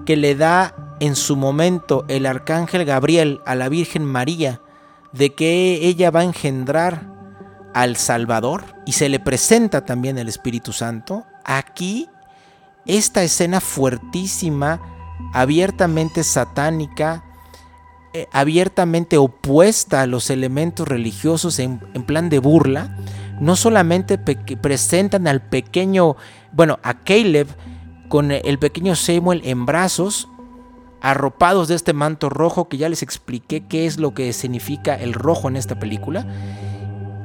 que 0.05 0.15
le 0.15 0.35
da 0.35 0.95
en 1.01 1.15
su 1.15 1.35
momento 1.35 2.05
el 2.07 2.25
arcángel 2.25 2.85
Gabriel 2.85 3.41
a 3.45 3.55
la 3.55 3.67
Virgen 3.67 4.05
María 4.05 4.61
de 5.17 5.33
que 5.33 5.87
ella 5.87 6.11
va 6.11 6.21
a 6.21 6.25
engendrar 6.25 7.13
al 7.73 7.97
Salvador 7.97 8.63
y 8.85 8.93
se 8.93 9.09
le 9.09 9.19
presenta 9.19 9.85
también 9.85 10.17
el 10.17 10.27
Espíritu 10.27 10.73
Santo, 10.73 11.25
aquí 11.43 12.09
esta 12.85 13.23
escena 13.23 13.59
fuertísima, 13.59 14.81
abiertamente 15.33 16.23
satánica, 16.23 17.23
eh, 18.13 18.27
abiertamente 18.31 19.17
opuesta 19.17 20.01
a 20.01 20.07
los 20.07 20.29
elementos 20.29 20.87
religiosos 20.87 21.59
en, 21.59 21.79
plan 22.05 22.29
de 22.29 22.39
burla, 22.39 22.95
no 23.41 23.55
solamente 23.55 24.17
presentan 24.17 25.27
al 25.27 25.41
pequeño, 25.41 26.15
bueno, 26.53 26.79
a 26.83 26.99
Caleb 26.99 27.47
con 28.07 28.31
el 28.31 28.59
pequeño 28.59 28.95
Samuel 28.95 29.41
en 29.43 29.65
brazos, 29.65 30.29
arropados 31.05 31.67
de 31.67 31.75
este 31.75 31.93
manto 31.93 32.29
rojo 32.29 32.67
que 32.67 32.77
ya 32.77 32.89
les 32.89 33.03
expliqué 33.03 33.67
qué 33.67 33.85
es 33.85 33.99
lo 33.99 34.15
que 34.15 34.33
significa 34.33 34.95
el 34.95 35.13
rojo 35.13 35.47
en 35.47 35.55
esta 35.55 35.77
película. 35.77 36.25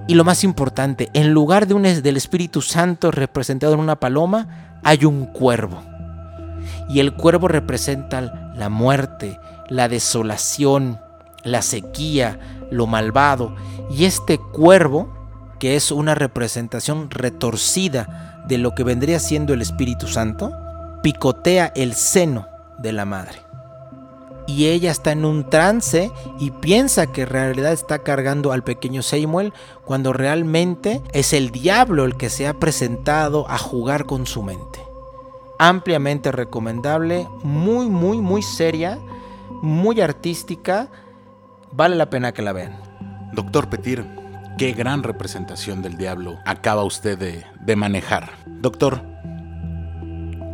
Y 0.07 0.15
lo 0.15 0.25
más 0.25 0.45
importante, 0.45 1.09
en 1.15 1.33
lugar 1.33 1.67
de 1.67 1.73
un, 1.73 1.85
del 1.85 2.17
Espíritu 2.19 2.61
Santo 2.61 3.11
representado 3.11 3.73
en 3.73 3.81
una 3.81 3.99
paloma, 3.99 4.81
hay 4.85 5.07
un 5.07 5.25
cuervo. 5.25 5.83
Y 6.91 7.01
el 7.01 7.15
cuervo 7.15 7.49
representa 7.49 8.53
la 8.55 8.69
muerte, 8.69 9.41
la 9.71 9.89
desolación, 9.89 11.01
la 11.43 11.63
sequía, 11.63 12.39
lo 12.71 12.87
malvado. 12.87 13.57
Y 13.91 14.05
este 14.05 14.37
cuervo, 14.37 15.11
que 15.59 15.75
es 15.77 15.91
una 15.91 16.15
representación 16.15 17.11
retorcida 17.11 18.45
de 18.47 18.59
lo 18.59 18.75
que 18.75 18.85
vendría 18.85 19.21
siendo 19.21 19.55
el 19.55 19.63
Espíritu 19.63 20.07
Santo, 20.07 20.53
picotea 21.03 21.73
el 21.75 21.95
seno 21.95 22.47
de 22.79 22.93
la 22.93 23.07
madre 23.07 23.50
y 24.51 24.67
ella 24.67 24.91
está 24.91 25.13
en 25.13 25.25
un 25.25 25.49
trance 25.49 26.11
y 26.41 26.51
piensa 26.51 27.07
que 27.07 27.23
en 27.23 27.29
realidad 27.29 27.73
está 27.73 28.01
cargando 28.01 28.51
al 28.51 28.65
pequeño 28.65 29.01
Samuel 29.03 29.53
cuando 29.85 30.13
realmente 30.13 31.03
es 31.13 31.33
el 31.33 31.51
diablo 31.51 32.05
el 32.05 32.17
que 32.17 32.31
se 32.31 32.49
ha 32.49 32.55
presentado 32.55 33.49
a 33.49 33.59
jugar 33.59 34.07
con 34.07 34.27
su 34.27 34.43
mente. 34.43 34.81
Ampliamente 35.59 36.33
recomendable, 36.33 37.29
muy, 37.45 37.89
muy, 37.89 38.19
muy 38.19 38.43
seria, 38.43 38.99
muy 39.63 40.01
artística, 40.01 40.89
vale 41.71 41.95
la 41.95 42.11
pena 42.11 42.33
que 42.33 42.43
la 42.43 42.53
vean. 42.53 42.77
Doctor 43.33 43.69
Petir, 43.69 44.05
qué 44.59 44.73
gran 44.73 45.05
representación 45.05 45.81
del 45.81 45.97
diablo 45.97 46.39
acaba 46.45 46.83
usted 46.83 47.17
de, 47.17 47.45
de 47.61 47.77
manejar. 47.77 48.31
Doctor, 48.47 49.03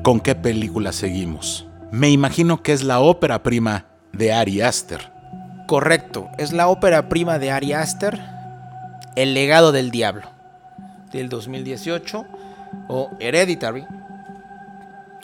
¿con 0.03 0.21
qué 0.21 0.35
película 0.35 0.93
seguimos? 0.93 1.67
Me 1.97 2.11
imagino 2.11 2.63
que 2.63 2.75
es 2.75 2.85
la 2.85 3.01
ópera 3.01 3.43
prima 3.43 3.87
de 4.13 4.31
Ari 4.31 4.61
Aster. 4.61 5.11
Correcto, 5.67 6.29
es 6.37 6.53
la 6.53 6.69
ópera 6.69 7.09
prima 7.09 7.39
de 7.39 7.51
Ari 7.51 7.73
Aster, 7.73 8.21
El 9.15 9.33
legado 9.33 9.73
del 9.73 9.91
diablo, 9.91 10.29
del 11.11 11.31
2018, 11.31 12.27
o 12.89 13.11
Hereditary, 13.19 13.87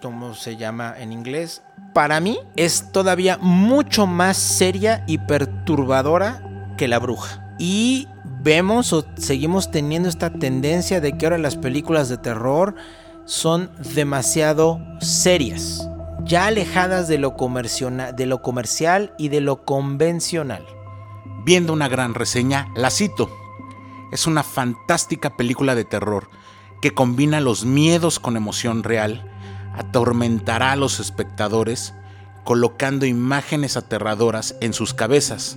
como 0.00 0.32
se 0.32 0.56
llama 0.56 0.94
en 0.98 1.12
inglés. 1.12 1.60
Para 1.92 2.20
mí 2.20 2.38
es 2.56 2.90
todavía 2.90 3.36
mucho 3.36 4.06
más 4.06 4.38
seria 4.38 5.04
y 5.06 5.18
perturbadora 5.18 6.40
que 6.78 6.88
La 6.88 6.98
Bruja. 6.98 7.54
Y 7.58 8.08
vemos 8.24 8.94
o 8.94 9.04
seguimos 9.18 9.70
teniendo 9.70 10.08
esta 10.08 10.30
tendencia 10.30 11.02
de 11.02 11.18
que 11.18 11.26
ahora 11.26 11.36
las 11.36 11.56
películas 11.56 12.08
de 12.08 12.16
terror 12.16 12.74
son 13.26 13.70
demasiado 13.94 14.80
serias 15.02 15.86
ya 16.24 16.46
alejadas 16.46 17.08
de 17.08 17.18
lo, 17.18 17.34
de 17.36 18.26
lo 18.26 18.42
comercial 18.42 19.14
y 19.18 19.28
de 19.28 19.40
lo 19.40 19.64
convencional. 19.64 20.66
Viendo 21.44 21.72
una 21.72 21.88
gran 21.88 22.14
reseña, 22.14 22.68
la 22.74 22.90
cito. 22.90 23.30
Es 24.12 24.26
una 24.26 24.42
fantástica 24.42 25.36
película 25.36 25.74
de 25.74 25.84
terror 25.84 26.28
que 26.80 26.92
combina 26.92 27.40
los 27.40 27.64
miedos 27.64 28.20
con 28.20 28.36
emoción 28.36 28.82
real, 28.82 29.30
atormentará 29.74 30.72
a 30.72 30.76
los 30.76 31.00
espectadores 31.00 31.94
colocando 32.44 33.06
imágenes 33.06 33.76
aterradoras 33.76 34.56
en 34.60 34.72
sus 34.72 34.94
cabezas, 34.94 35.56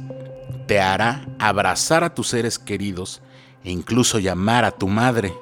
te 0.67 0.79
hará 0.79 1.25
abrazar 1.39 2.03
a 2.03 2.13
tus 2.13 2.27
seres 2.29 2.59
queridos 2.59 3.21
e 3.63 3.71
incluso 3.71 4.19
llamar 4.19 4.65
a 4.65 4.71
tu 4.71 4.87
madre, 4.87 5.33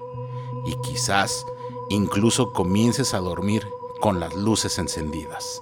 y 0.66 0.74
quizás 0.88 1.46
incluso 1.90 2.54
comiences 2.54 3.14
a 3.14 3.20
dormir 3.20 3.68
con 4.04 4.20
las 4.20 4.36
luces 4.36 4.80
encendidas. 4.80 5.62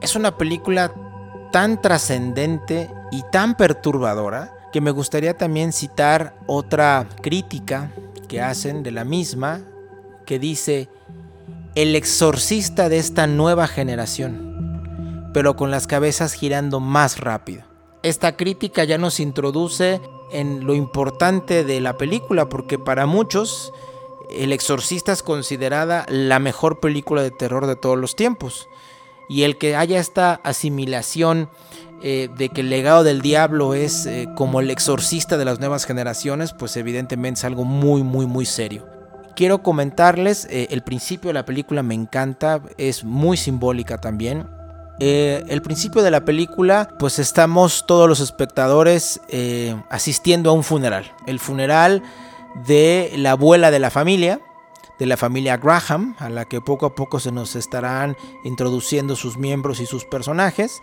Es 0.00 0.16
una 0.16 0.38
película 0.38 0.94
tan 1.52 1.82
trascendente 1.82 2.90
y 3.12 3.22
tan 3.30 3.58
perturbadora 3.58 4.70
que 4.72 4.80
me 4.80 4.90
gustaría 4.90 5.36
también 5.36 5.70
citar 5.74 6.34
otra 6.46 7.06
crítica 7.20 7.92
que 8.26 8.40
hacen 8.40 8.82
de 8.82 8.90
la 8.90 9.04
misma 9.04 9.60
que 10.24 10.38
dice 10.38 10.88
el 11.74 11.94
exorcista 11.94 12.88
de 12.88 12.96
esta 12.96 13.26
nueva 13.26 13.66
generación, 13.66 15.30
pero 15.34 15.54
con 15.54 15.70
las 15.70 15.86
cabezas 15.86 16.32
girando 16.32 16.80
más 16.80 17.20
rápido. 17.20 17.64
Esta 18.02 18.34
crítica 18.34 18.84
ya 18.84 18.96
nos 18.96 19.20
introduce 19.20 20.00
en 20.32 20.64
lo 20.64 20.74
importante 20.74 21.64
de 21.64 21.82
la 21.82 21.98
película 21.98 22.48
porque 22.48 22.78
para 22.78 23.04
muchos 23.04 23.74
el 24.38 24.52
Exorcista 24.52 25.12
es 25.12 25.22
considerada 25.22 26.06
la 26.08 26.38
mejor 26.38 26.80
película 26.80 27.22
de 27.22 27.30
terror 27.30 27.66
de 27.66 27.76
todos 27.76 27.98
los 27.98 28.16
tiempos. 28.16 28.68
Y 29.28 29.42
el 29.42 29.56
que 29.58 29.76
haya 29.76 29.98
esta 29.98 30.34
asimilación 30.44 31.48
eh, 32.02 32.28
de 32.36 32.50
que 32.50 32.60
el 32.60 32.68
legado 32.68 33.02
del 33.02 33.22
diablo 33.22 33.72
es 33.72 34.04
eh, 34.04 34.28
como 34.36 34.60
el 34.60 34.70
exorcista 34.70 35.38
de 35.38 35.46
las 35.46 35.58
nuevas 35.58 35.86
generaciones, 35.86 36.52
pues 36.52 36.76
evidentemente 36.76 37.38
es 37.38 37.44
algo 37.44 37.64
muy, 37.64 38.02
muy, 38.02 38.26
muy 38.26 38.44
serio. 38.44 38.86
Quiero 39.34 39.62
comentarles, 39.62 40.46
eh, 40.50 40.66
el 40.70 40.82
principio 40.82 41.28
de 41.28 41.34
la 41.34 41.46
película 41.46 41.82
me 41.82 41.94
encanta, 41.94 42.60
es 42.76 43.04
muy 43.04 43.36
simbólica 43.36 43.98
también. 43.98 44.46
el 45.00 45.60
principio 45.62 46.02
de 46.02 46.10
la 46.12 46.24
película, 46.24 46.88
pues 47.00 47.18
estamos 47.18 47.84
todos 47.84 48.08
los 48.08 48.20
espectadores 48.20 49.20
asistiendo 49.90 50.50
a 50.50 50.52
un 50.52 50.62
funeral. 50.62 51.10
El 51.26 51.40
funeral 51.40 52.02
de 52.54 53.12
la 53.16 53.32
abuela 53.32 53.70
de 53.70 53.78
la 53.78 53.90
familia, 53.90 54.40
de 54.98 55.06
la 55.06 55.16
familia 55.16 55.56
Graham, 55.56 56.14
a 56.18 56.28
la 56.28 56.44
que 56.44 56.60
poco 56.60 56.86
a 56.86 56.94
poco 56.94 57.18
se 57.18 57.32
nos 57.32 57.56
estarán 57.56 58.16
introduciendo 58.44 59.16
sus 59.16 59.36
miembros 59.36 59.80
y 59.80 59.86
sus 59.86 60.04
personajes. 60.04 60.80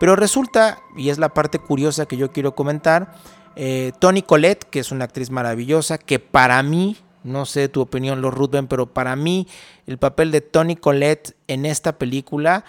Pero 0.00 0.16
resulta, 0.16 0.82
y 0.96 1.10
es 1.10 1.18
la 1.18 1.32
parte 1.32 1.58
curiosa 1.58 2.06
que 2.06 2.16
yo 2.16 2.32
quiero 2.32 2.54
comentar, 2.54 3.14
eh, 3.56 3.92
Tony 4.00 4.22
Collette, 4.22 4.64
que 4.64 4.80
es 4.80 4.90
una 4.90 5.04
actriz 5.04 5.30
maravillosa, 5.30 5.98
que 5.98 6.18
para 6.18 6.62
mí, 6.62 6.96
no 7.22 7.46
sé 7.46 7.68
tu 7.68 7.80
opinión, 7.80 8.20
Lord 8.20 8.34
Ruthven, 8.34 8.66
pero 8.66 8.86
para 8.86 9.14
mí 9.14 9.46
el 9.86 9.98
papel 9.98 10.32
de 10.32 10.40
Tony 10.40 10.74
Collette 10.74 11.36
en 11.46 11.64
esta 11.64 11.96
película 11.96 12.64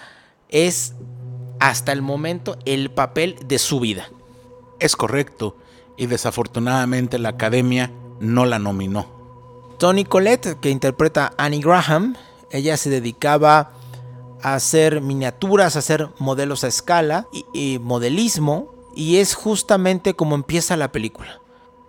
es 0.50 0.94
hasta 1.60 1.92
el 1.92 2.04
momento 2.04 2.58
el 2.66 2.92
papel 2.92 3.38
de 3.48 3.58
su 3.58 3.80
vida. 3.80 4.10
Es 4.80 4.96
correcto, 4.96 5.58
y 5.98 6.06
desafortunadamente 6.06 7.18
la 7.18 7.30
academia 7.30 7.92
no 8.20 8.46
la 8.46 8.60
nominó. 8.60 9.08
Tony 9.78 10.06
Collette, 10.06 10.60
que 10.60 10.70
interpreta 10.70 11.34
a 11.38 11.46
Annie 11.46 11.62
Graham, 11.62 12.16
ella 12.52 12.78
se 12.78 12.90
dedicaba 12.90 13.72
a 14.42 14.54
hacer 14.56 15.02
miniaturas, 15.02 15.76
a 15.76 15.80
hacer 15.80 16.10
modelos 16.20 16.64
a 16.64 16.68
escala 16.68 17.28
y, 17.54 17.80
modelismo. 17.80 18.74
Y 18.96 19.18
es 19.18 19.36
justamente 19.36 20.14
como 20.14 20.36
empieza 20.36 20.78
la 20.78 20.92
película. 20.92 21.42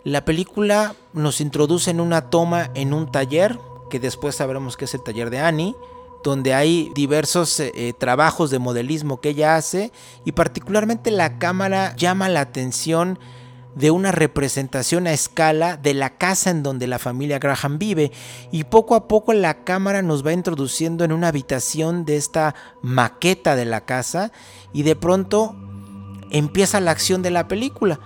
La 0.03 0.25
película 0.25 0.95
nos 1.13 1.41
introduce 1.41 1.91
en 1.91 2.01
una 2.01 2.31
toma 2.31 2.71
en 2.75 2.93
un 2.93 3.11
taller, 3.13 3.59
que 3.91 4.01
después 4.01 4.35
sabremos 4.35 4.77
que 4.77 4.87
es 4.87 4.95
el 4.95 5.05
taller 5.05 5.31
de 5.31 5.39
Annie, 5.39 5.77
donde 6.25 6.55
hay 6.55 6.91
diversos 6.95 7.61
eh, 7.61 7.73
eh, 7.75 7.93
trabajos 7.93 8.51
de 8.51 8.59
modelismo 8.59 9.21
que 9.21 9.29
ella 9.29 9.55
hace 9.55 9.93
y 10.25 10.33
particularmente 10.33 11.13
la 11.13 11.39
cámara 11.39 11.95
llama 11.95 12.29
la 12.29 12.41
atención 12.41 13.21
de 13.77 13.91
una 13.91 14.11
representación 14.11 15.07
a 15.07 15.13
escala 15.13 15.77
de 15.77 15.95
la 15.95 16.17
casa 16.17 16.51
en 16.51 16.63
donde 16.63 16.87
la 16.87 16.99
familia 16.99 17.39
Graham 17.39 17.79
vive 17.79 18.11
y 18.51 18.65
poco 18.65 18.95
a 18.95 19.07
poco 19.07 19.35
la 19.35 19.65
cámara 19.65 20.01
nos 20.01 20.27
va 20.27 20.33
introduciendo 20.33 21.05
en 21.05 21.13
una 21.13 21.29
habitación 21.29 22.07
de 22.07 22.17
esta 22.17 22.55
maqueta 22.83 23.55
de 23.55 23.67
la 23.67 23.83
casa 23.83 24.33
y 24.73 24.83
de 24.83 24.97
pronto 24.97 25.55
empieza 26.31 26.81
la 26.81 26.91
acción 26.91 27.23
de 27.23 27.31
la 27.31 27.49
película. 27.49 28.01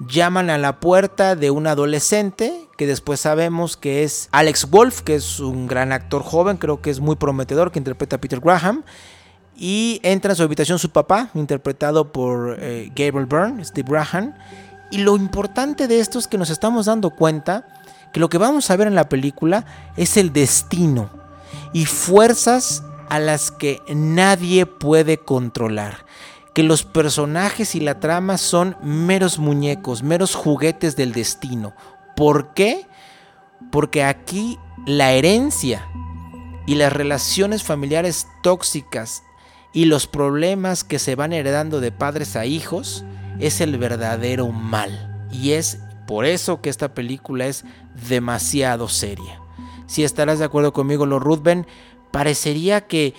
Llaman 0.00 0.50
a 0.50 0.58
la 0.58 0.80
puerta 0.80 1.36
de 1.36 1.50
un 1.52 1.68
adolescente 1.68 2.68
que 2.76 2.86
después 2.88 3.20
sabemos 3.20 3.76
que 3.76 4.02
es 4.02 4.28
Alex 4.32 4.68
Wolf, 4.70 5.02
que 5.02 5.14
es 5.14 5.38
un 5.38 5.68
gran 5.68 5.92
actor 5.92 6.22
joven, 6.22 6.56
creo 6.56 6.82
que 6.82 6.90
es 6.90 7.00
muy 7.00 7.16
prometedor, 7.16 7.70
que 7.70 7.78
interpreta 7.78 8.16
a 8.16 8.20
Peter 8.20 8.40
Graham. 8.40 8.82
Y 9.56 10.00
entra 10.02 10.32
en 10.32 10.36
su 10.36 10.42
habitación 10.42 10.78
su 10.78 10.90
papá, 10.90 11.30
interpretado 11.32 12.12
por 12.12 12.58
eh, 12.60 12.92
Gabriel 12.94 13.24
Byrne, 13.24 13.64
Steve 13.64 13.88
Graham 13.90 14.34
y 14.90 14.98
lo 14.98 15.16
importante 15.16 15.88
de 15.88 16.00
esto 16.00 16.18
es 16.18 16.28
que 16.28 16.38
nos 16.38 16.50
estamos 16.50 16.86
dando 16.86 17.10
cuenta 17.10 17.66
que 18.12 18.20
lo 18.20 18.28
que 18.28 18.38
vamos 18.38 18.70
a 18.70 18.76
ver 18.76 18.86
en 18.86 18.94
la 18.94 19.08
película 19.08 19.64
es 19.96 20.16
el 20.16 20.32
destino 20.32 21.10
y 21.72 21.86
fuerzas 21.86 22.82
a 23.08 23.18
las 23.18 23.50
que 23.50 23.80
nadie 23.88 24.66
puede 24.66 25.18
controlar. 25.18 26.06
Que 26.54 26.62
los 26.62 26.84
personajes 26.84 27.74
y 27.74 27.80
la 27.80 28.00
trama 28.00 28.38
son 28.38 28.76
meros 28.82 29.38
muñecos, 29.38 30.02
meros 30.02 30.34
juguetes 30.34 30.96
del 30.96 31.12
destino. 31.12 31.74
¿Por 32.14 32.54
qué? 32.54 32.86
Porque 33.70 34.04
aquí 34.04 34.58
la 34.86 35.12
herencia 35.12 35.86
y 36.66 36.76
las 36.76 36.92
relaciones 36.92 37.62
familiares 37.62 38.26
tóxicas 38.42 39.22
y 39.72 39.84
los 39.84 40.06
problemas 40.06 40.84
que 40.84 40.98
se 40.98 41.14
van 41.14 41.34
heredando 41.34 41.80
de 41.80 41.92
padres 41.92 42.36
a 42.36 42.46
hijos 42.46 43.04
es 43.38 43.60
el 43.60 43.78
verdadero 43.78 44.48
mal. 44.48 45.26
Y 45.30 45.52
es 45.52 45.80
por 46.06 46.24
eso 46.24 46.60
que 46.60 46.70
esta 46.70 46.94
película 46.94 47.46
es 47.46 47.64
demasiado 48.08 48.88
seria. 48.88 49.40
Si 49.86 50.04
estarás 50.04 50.38
de 50.38 50.44
acuerdo 50.44 50.72
conmigo, 50.72 51.06
lo 51.06 51.18
Ruthven, 51.18 51.66
parecería 52.10 52.86
que 52.86 53.14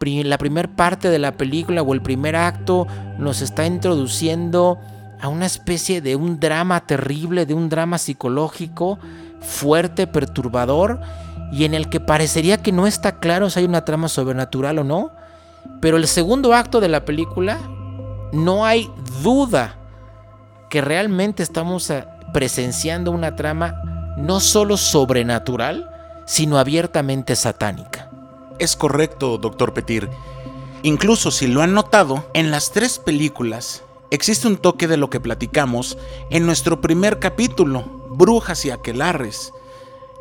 la 0.00 0.38
primera 0.38 0.74
parte 0.76 1.08
de 1.08 1.18
la 1.18 1.36
película 1.36 1.82
o 1.82 1.94
el 1.94 2.02
primer 2.02 2.36
acto 2.36 2.86
nos 3.18 3.40
está 3.40 3.66
introduciendo 3.66 4.78
a 5.20 5.28
una 5.28 5.46
especie 5.46 6.00
de 6.00 6.16
un 6.16 6.38
drama 6.38 6.86
terrible, 6.86 7.46
de 7.46 7.54
un 7.54 7.68
drama 7.68 7.98
psicológico 7.98 8.98
fuerte, 9.40 10.06
perturbador, 10.06 11.00
y 11.52 11.64
en 11.64 11.74
el 11.74 11.88
que 11.88 12.00
parecería 12.00 12.58
que 12.58 12.72
no 12.72 12.86
está 12.86 13.18
claro 13.18 13.48
si 13.48 13.60
hay 13.60 13.64
una 13.64 13.84
trama 13.84 14.08
sobrenatural 14.08 14.80
o 14.80 14.84
no. 14.84 15.12
Pero 15.80 15.96
el 15.96 16.06
segundo 16.06 16.54
acto 16.54 16.80
de 16.80 16.88
la 16.88 17.04
película 17.04 17.58
no 18.32 18.64
hay 18.64 18.90
duda 19.22 19.76
que 20.70 20.80
realmente 20.80 21.42
estamos 21.42 21.88
eh, 21.90 22.04
presenciando 22.32 23.10
una 23.10 23.36
trama 23.36 24.14
no 24.16 24.40
solo 24.40 24.76
sobrenatural, 24.76 25.90
sino 26.26 26.58
abiertamente 26.58 27.36
satánica. 27.36 28.10
Es 28.58 28.76
correcto, 28.76 29.38
doctor 29.38 29.74
Petir. 29.74 30.08
Incluso 30.82 31.30
si 31.30 31.46
lo 31.46 31.62
han 31.62 31.74
notado, 31.74 32.26
en 32.34 32.50
las 32.50 32.72
tres 32.72 32.98
películas 32.98 33.82
existe 34.10 34.46
un 34.46 34.56
toque 34.56 34.86
de 34.86 34.96
lo 34.96 35.10
que 35.10 35.20
platicamos 35.20 35.98
en 36.30 36.46
nuestro 36.46 36.80
primer 36.80 37.18
capítulo, 37.18 37.84
Brujas 38.10 38.64
y 38.64 38.70
Aquelarres. 38.70 39.52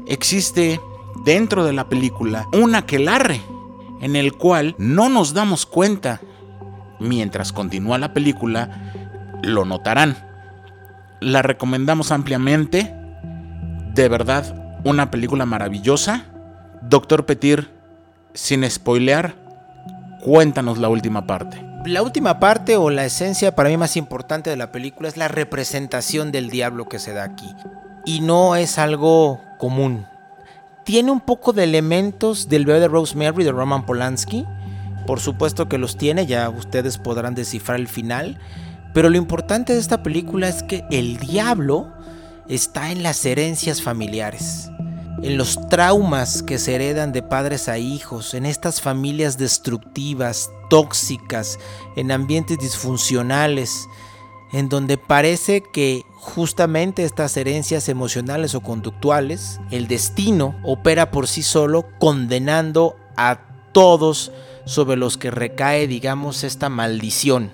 Existe 0.06 0.82
dentro 1.24 1.66
de 1.66 1.74
la 1.74 1.88
película 1.88 2.48
un 2.52 2.76
aquelarre 2.76 3.42
en 4.02 4.16
el 4.16 4.34
cual 4.34 4.76
no 4.78 5.10
nos 5.10 5.34
damos 5.34 5.66
cuenta 5.66 6.22
mientras 7.00 7.52
continúa 7.52 7.98
la 7.98 8.14
película, 8.14 8.70
lo 9.42 9.66
notarán. 9.66 10.16
La 11.20 11.42
recomendamos 11.42 12.12
ampliamente. 12.12 12.96
De 13.94 14.10
verdad, 14.10 14.80
una 14.84 15.12
película 15.12 15.46
maravillosa. 15.46 16.26
Doctor 16.82 17.26
Petir, 17.26 17.72
sin 18.34 18.70
spoilear, 18.70 19.36
cuéntanos 20.22 20.78
la 20.78 20.90
última 20.90 21.26
parte. 21.26 21.66
La 21.86 22.02
última 22.02 22.40
parte 22.40 22.78
o 22.78 22.90
la 22.90 23.06
esencia 23.06 23.56
para 23.56 23.70
mí 23.70 23.78
más 23.78 23.96
importante 23.96 24.50
de 24.50 24.56
la 24.56 24.72
película 24.72 25.08
es 25.08 25.18
la 25.18 25.28
representación 25.28 26.32
del 26.32 26.50
diablo 26.50 26.90
que 26.90 27.00
se 27.00 27.14
da 27.14 27.24
aquí. 27.24 27.54
Y 28.06 28.22
no 28.22 28.56
es 28.56 28.78
algo 28.78 29.42
común. 29.60 30.08
Tiene 30.84 31.12
un 31.12 31.20
poco 31.20 31.54
de 31.54 31.64
elementos 31.64 32.50
del 32.50 32.66
bebé 32.66 32.80
de 32.80 32.88
Rosemary 32.88 33.44
de 33.44 33.52
Roman 33.52 33.86
Polanski, 33.86 34.46
por 35.06 35.20
supuesto 35.20 35.70
que 35.70 35.78
los 35.78 35.98
tiene, 35.98 36.26
ya 36.26 36.50
ustedes 36.50 36.98
podrán 36.98 37.36
descifrar 37.36 37.80
el 37.80 37.88
final. 37.88 38.40
Pero 38.94 39.10
lo 39.10 39.18
importante 39.18 39.74
de 39.74 39.80
esta 39.80 40.04
película 40.04 40.48
es 40.48 40.64
que 40.64 40.86
el 40.90 41.18
diablo 41.18 41.92
está 42.48 42.92
en 42.92 43.04
las 43.04 43.26
herencias 43.26 43.82
familiares, 43.82 44.70
en 45.22 45.38
los 45.38 45.68
traumas 45.70 46.44
que 46.44 46.60
se 46.60 46.76
heredan 46.76 47.12
de 47.12 47.22
padres 47.22 47.68
a 47.68 47.78
hijos, 47.78 48.34
en 48.34 48.46
estas 48.46 48.82
familias 48.82 49.38
destructivas, 49.38 50.50
tóxicas, 50.70 51.60
en 51.96 52.12
ambientes 52.12 52.58
disfuncionales, 52.58 53.88
en 54.54 54.70
donde 54.70 54.98
parece 54.98 55.62
que 55.74 56.04
justamente 56.14 57.04
estas 57.04 57.36
herencias 57.36 57.90
emocionales 57.90 58.56
o 58.56 58.62
conductuales, 58.62 59.60
el 59.72 59.88
destino 59.88 60.56
opera 60.64 61.12
por 61.12 61.28
sí 61.28 61.44
solo 61.44 61.86
condenando 62.00 62.96
a 63.18 63.40
todos 63.74 64.32
sobre 64.66 64.98
los 64.98 65.18
que 65.18 65.32
recae, 65.32 65.88
digamos, 65.88 66.44
esta 66.44 66.70
maldición. 66.70 67.52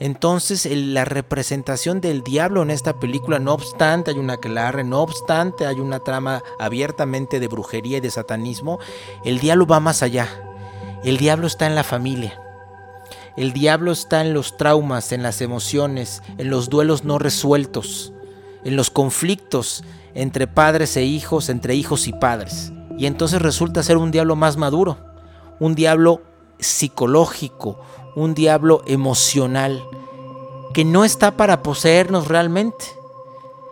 Entonces, 0.00 0.66
la 0.70 1.04
representación 1.04 2.00
del 2.00 2.22
diablo 2.22 2.62
en 2.62 2.70
esta 2.70 2.98
película, 2.98 3.38
no 3.38 3.52
obstante 3.52 4.10
hay 4.10 4.18
una 4.18 4.34
aquelarre, 4.34 4.82
no 4.82 5.02
obstante 5.02 5.66
hay 5.66 5.78
una 5.78 6.00
trama 6.00 6.42
abiertamente 6.58 7.38
de 7.38 7.48
brujería 7.48 7.98
y 7.98 8.00
de 8.00 8.10
satanismo, 8.10 8.78
el 9.24 9.40
diablo 9.40 9.66
va 9.66 9.78
más 9.78 10.02
allá. 10.02 10.26
El 11.04 11.18
diablo 11.18 11.46
está 11.46 11.66
en 11.66 11.74
la 11.74 11.84
familia. 11.84 12.40
El 13.36 13.52
diablo 13.52 13.92
está 13.92 14.22
en 14.22 14.32
los 14.32 14.56
traumas, 14.56 15.12
en 15.12 15.22
las 15.22 15.42
emociones, 15.42 16.22
en 16.38 16.48
los 16.48 16.70
duelos 16.70 17.04
no 17.04 17.18
resueltos, 17.18 18.12
en 18.64 18.76
los 18.76 18.90
conflictos 18.90 19.84
entre 20.14 20.46
padres 20.46 20.96
e 20.96 21.04
hijos, 21.04 21.48
entre 21.50 21.74
hijos 21.74 22.08
y 22.08 22.12
padres. 22.12 22.72
Y 22.98 23.06
entonces 23.06 23.40
resulta 23.40 23.82
ser 23.82 23.98
un 23.98 24.10
diablo 24.10 24.34
más 24.34 24.56
maduro, 24.56 24.98
un 25.58 25.74
diablo 25.74 26.22
psicológico, 26.60 27.78
un 28.14 28.34
diablo 28.34 28.82
emocional, 28.86 29.84
que 30.72 30.84
no 30.84 31.04
está 31.04 31.36
para 31.36 31.62
poseernos 31.62 32.28
realmente, 32.28 32.86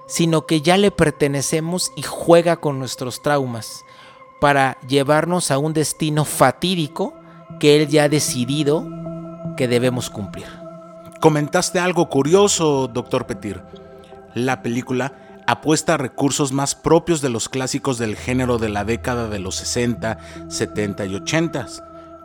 sino 0.07 0.46
que 0.46 0.62
ya 0.62 0.77
le 0.77 0.90
pertenecemos 0.90 1.92
y 1.96 2.03
juega 2.03 2.57
con 2.57 2.79
nuestros 2.79 3.22
traumas 3.22 3.85
para 4.40 4.79
llevarnos 4.87 5.51
a 5.51 5.59
un 5.59 5.72
destino 5.72 6.24
fatídico 6.24 7.14
que 7.61 7.77
él 7.77 7.88
ya 7.88 8.05
ha 8.05 8.09
decidido 8.09 8.87
que 9.57 9.68
debemos 9.68 10.11
cumplir. 10.11 10.46
Comentaste 11.20 11.79
algo 11.79 12.09
curioso, 12.09 12.88
doctor 12.88 13.27
Petir. 13.27 13.62
La 14.35 14.62
película 14.62 15.42
apuesta 15.46 15.94
a 15.94 15.96
recursos 15.96 16.53
más 16.53 16.74
propios 16.74 17.20
de 17.20 17.31
los 17.31 17.48
clásicos 17.48 17.98
del 17.98 18.16
género 18.16 18.59
de 18.59 18.68
la 18.68 18.85
década 18.85 19.29
de 19.29 19.38
los 19.38 19.57
60, 19.57 20.18
70 20.48 21.07
y 21.07 21.14
80 21.16 21.66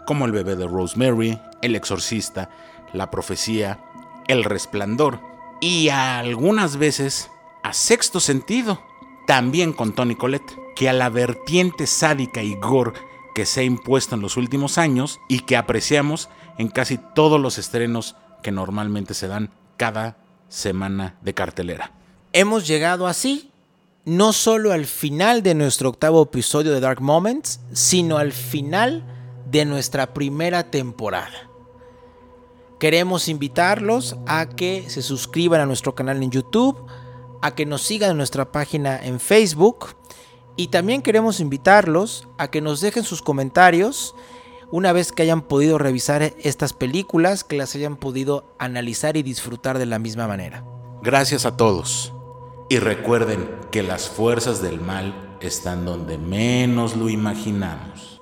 como 0.06 0.26
El 0.26 0.32
bebé 0.32 0.56
de 0.56 0.68
Rosemary, 0.68 1.40
El 1.62 1.76
exorcista, 1.76 2.50
La 2.94 3.10
profecía, 3.12 3.80
El 4.28 4.44
resplandor 4.44 5.20
y 5.60 5.90
algunas 5.90 6.78
veces 6.78 7.32
a 7.64 7.72
sexto 7.72 8.20
sentido, 8.20 8.82
también 9.26 9.72
con 9.72 9.94
Tony 9.94 10.16
Collette, 10.16 10.58
que 10.76 10.90
a 10.90 10.94
la 10.94 11.10
vertiente 11.10 11.88
sádica 11.88 12.44
y 12.44 12.56
gore 12.56 12.92
que 13.34 13.46
se 13.46 13.62
ha 13.62 13.64
impuesto 13.64 14.16
en 14.16 14.22
los 14.22 14.38
últimos 14.38 14.78
años 14.78 15.20
y 15.30 15.40
que 15.40 15.56
apreciamos 15.56 16.30
en 16.58 16.68
casi 16.68 17.00
todos 17.16 17.40
los 17.40 17.58
estrenos 17.58 18.16
que 18.42 18.52
normalmente 18.52 19.14
se 19.14 19.28
dan 19.28 19.52
cada 19.78 20.18
semana 20.50 21.16
de 21.22 21.34
cartelera. 21.34 21.94
Hemos 22.34 22.68
llegado 22.68 23.08
así 23.08 23.52
no 24.06 24.34
solo 24.34 24.74
al 24.74 24.86
final 24.86 25.44
de 25.44 25.56
nuestro 25.56 25.90
octavo 25.90 26.24
episodio 26.24 26.74
de 26.74 26.82
Dark 26.82 27.02
Moments, 27.02 27.62
sino 27.72 28.18
al 28.18 28.34
final 28.34 29.04
de 29.54 29.66
nuestra 29.66 30.16
primera 30.16 30.72
temporada. 30.72 31.48
Queremos 32.80 33.30
invitarlos 33.30 34.18
a 34.26 34.50
que 34.50 34.90
se 34.90 35.04
suscriban 35.04 35.62
a 35.62 35.68
nuestro 35.68 35.94
canal 35.94 36.24
en 36.24 36.32
YouTube, 36.32 36.76
a 37.44 37.54
que 37.54 37.68
nos 37.68 37.84
sigan 37.84 38.12
en 38.12 38.18
nuestra 38.18 38.52
página 38.52 39.00
en 39.02 39.20
Facebook 39.20 39.90
y 40.56 40.70
también 40.70 41.04
queremos 41.04 41.40
invitarlos 41.40 42.28
a 42.40 42.50
que 42.50 42.62
nos 42.62 42.82
dejen 42.82 43.04
sus 43.04 43.22
comentarios 43.22 44.16
una 44.72 44.92
vez 44.92 45.12
que 45.12 45.22
hayan 45.22 45.44
podido 45.44 45.78
revisar 45.78 46.34
estas 46.40 46.74
películas, 46.74 47.44
que 47.44 47.56
las 47.56 47.76
hayan 47.76 47.96
podido 47.96 48.56
analizar 48.58 49.18
y 49.18 49.22
disfrutar 49.22 49.78
de 49.78 49.86
la 49.86 50.00
misma 50.00 50.28
manera. 50.28 50.66
Gracias 51.04 51.46
a 51.46 51.56
todos. 51.56 52.12
Y 52.70 52.80
recuerden 52.80 53.48
que 53.72 53.84
las 53.84 54.10
fuerzas 54.10 54.64
del 54.64 54.82
mal 54.82 55.38
están 55.42 55.86
donde 55.86 56.18
menos 56.18 56.96
lo 56.96 57.08
imaginamos. 57.08 58.13